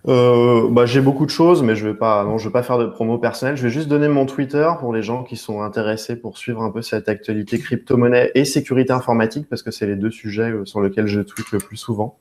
[0.07, 2.77] Euh, bah, j'ai beaucoup de choses, mais je vais pas, non, je vais pas faire
[2.77, 3.57] de promo personnelle.
[3.57, 6.71] Je vais juste donner mon Twitter pour les gens qui sont intéressés pour suivre un
[6.71, 10.81] peu cette actualité crypto-monnaie et sécurité informatique, parce que c'est les deux sujets euh, sur
[10.81, 12.17] lesquels je tweete le plus souvent.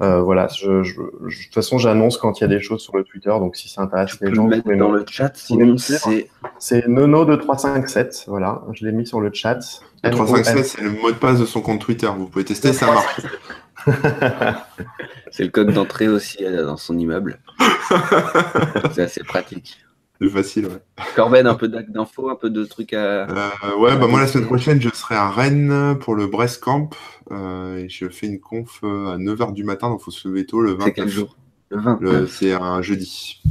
[0.00, 2.96] Euh, voilà, je, je, de toute façon, j'annonce quand il y a des choses sur
[2.96, 5.36] le Twitter, donc si ça intéresse les gens, mettre dans le chat.
[5.36, 6.28] Sinon, c'est
[6.58, 8.24] c'est Nono de 357.
[8.26, 9.60] Voilà, je l'ai mis sur le chat.
[10.02, 12.08] 357, c'est le mot de passe de son compte Twitter.
[12.16, 13.20] Vous pouvez tester, ça marche.
[15.30, 17.40] c'est le code d'entrée aussi euh, dans son immeuble.
[18.92, 19.78] c'est assez pratique.
[20.20, 21.04] C'est facile, ouais.
[21.16, 23.28] Corben, un peu d'infos, un peu de trucs à.
[23.28, 26.90] Euh, ouais, bah moi la semaine prochaine, je serai à Rennes pour le Brest Camp
[27.32, 30.46] euh, et je fais une conf à 9h du matin, donc il faut se lever
[30.46, 30.84] tôt le 20.
[30.84, 31.36] C'est quel jour?
[31.70, 32.26] Le 20.
[32.28, 33.42] C'est un jeudi.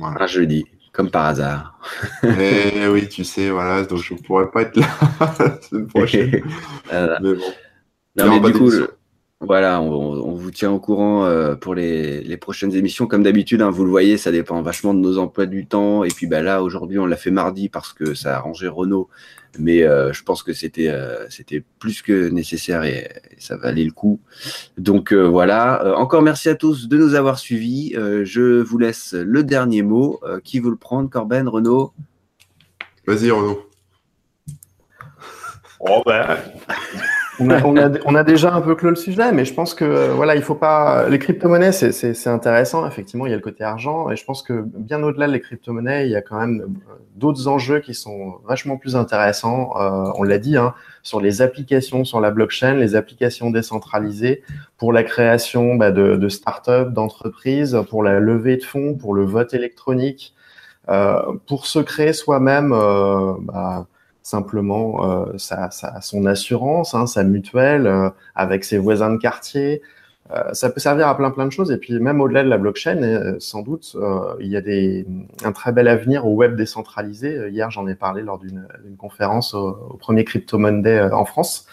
[0.00, 1.80] Un jeudi, comme par hasard.
[2.22, 4.86] eh oui, tu sais, voilà, donc je ne pourrais pas être là
[5.40, 6.42] la semaine prochaine.
[6.92, 7.40] mais bon.
[8.16, 8.70] Non, mais du coup,
[9.42, 13.06] voilà, on, vous tient au courant euh, pour les, prochaines émissions.
[13.06, 16.04] Comme d'habitude, hein, vous le voyez, ça dépend vachement de nos emplois du temps.
[16.04, 19.08] Et puis bah, là, aujourd'hui, on l'a fait mardi parce que ça a arrangé Renault.
[19.58, 23.08] Mais euh, je pense que c'était euh, c'était plus que nécessaire et,
[23.38, 24.20] ça valait le coup.
[24.76, 27.94] Donc voilà, encore merci à tous de nous avoir suivis.
[27.94, 30.20] je vous laisse le dernier mot.
[30.44, 31.94] qui veut le prendre Corben, Renault?
[33.06, 33.62] Vas-y, Renault.
[35.80, 36.36] Oh ben,
[37.40, 40.42] on, a, déjà un peu clos le sujet, mais je pense que euh, voilà, il
[40.42, 41.08] faut pas.
[41.08, 42.86] Les crypto-monnaies, c'est intéressant.
[42.86, 46.06] Effectivement, il y a le côté argent, et je pense que bien au-delà des crypto-monnaies,
[46.06, 49.72] il y a quand même euh, d'autres enjeux qui sont vachement plus intéressants.
[49.76, 54.42] Euh, on l'a dit, hein, sur les applications sur la blockchain, les applications décentralisées
[54.76, 59.24] pour la création bah, de, de start-up, d'entreprises, pour la levée de fonds, pour le
[59.24, 60.34] vote électronique,
[61.46, 62.70] pour se créer soi-même.
[62.70, 63.86] Bah,
[64.30, 65.70] simplement euh, sa,
[66.00, 69.82] son assurance, hein, sa mutuelle, euh, avec ses voisins de quartier.
[70.32, 71.72] Euh, ça peut servir à plein plein de choses.
[71.72, 73.96] Et puis même au-delà de la blockchain, sans doute,
[74.38, 75.04] il y a des,
[75.44, 77.48] un très bel avenir au web décentralisé.
[77.50, 78.66] Hier, j'en ai parlé lors d'une
[78.96, 81.66] conférence au, premier Crypto Monday en France.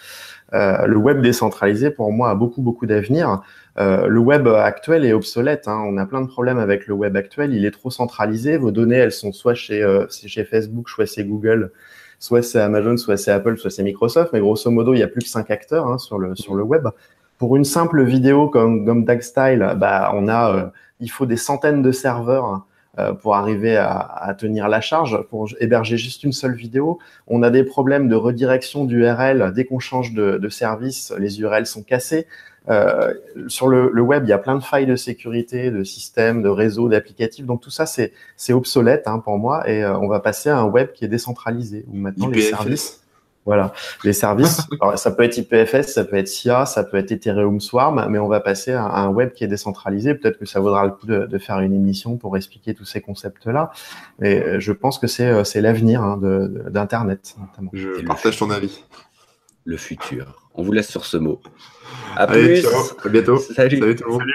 [0.53, 3.43] le web décentralisé, pour moi, a beaucoup, beaucoup d'avenir.
[3.77, 5.67] le web actuel est obsolète.
[5.67, 5.79] Hein.
[5.85, 7.53] On a plein de problèmes avec le web actuel.
[7.53, 8.57] Il est trop centralisé.
[8.57, 11.71] Vos données, elles sont soit chez, chez Facebook, soit chez Google,
[12.19, 15.07] soit c'est Amazon, soit c'est Apple, soit c'est Microsoft, mais grosso modo, il y a
[15.07, 16.88] plus que cinq acteurs hein, sur le sur le web.
[17.38, 20.65] Pour une simple vidéo comme comme Style, bah on a, euh,
[20.99, 22.65] il faut des centaines de serveurs
[22.99, 26.98] euh, pour arriver à, à, tenir la charge, pour héberger juste une seule vidéo.
[27.27, 29.53] On a des problèmes de redirection d'URL.
[29.53, 32.26] Dès qu'on change de, de, service, les URL sont cassées.
[32.69, 33.14] Euh,
[33.48, 36.49] sur le, le, web, il y a plein de failles de sécurité, de systèmes, de
[36.49, 37.45] réseaux, d'applicatifs.
[37.45, 38.14] Donc tout ça, c'est
[38.53, 39.69] obsolète hein, pour moi.
[39.69, 43.03] Et euh, on va passer à un web qui est décentralisé, où maintenant les services...
[43.45, 43.72] Voilà,
[44.03, 44.68] les services,
[44.98, 48.27] ça peut être IPFS, ça peut être SIA, ça peut être Ethereum Swarm, mais on
[48.27, 50.15] va passer à, un web qui est décentralisé.
[50.15, 52.99] Peut-être que ça vaudra le coup de, de, faire une émission pour expliquer tous ces
[52.99, 53.72] concepts-là.
[54.22, 56.19] Et euh, je pense que c'est c'est l'avenir hein,
[56.69, 57.69] d'Internet, notamment.
[57.72, 58.84] Je partage ton avis.
[59.68, 60.49] Le futur.
[60.53, 61.41] On vous laisse sur ce mot.
[62.15, 62.65] À plus.
[62.65, 63.38] À bientôt.
[63.38, 63.77] Salut.
[63.77, 64.22] Salut tout le monde.
[64.22, 64.34] Salut.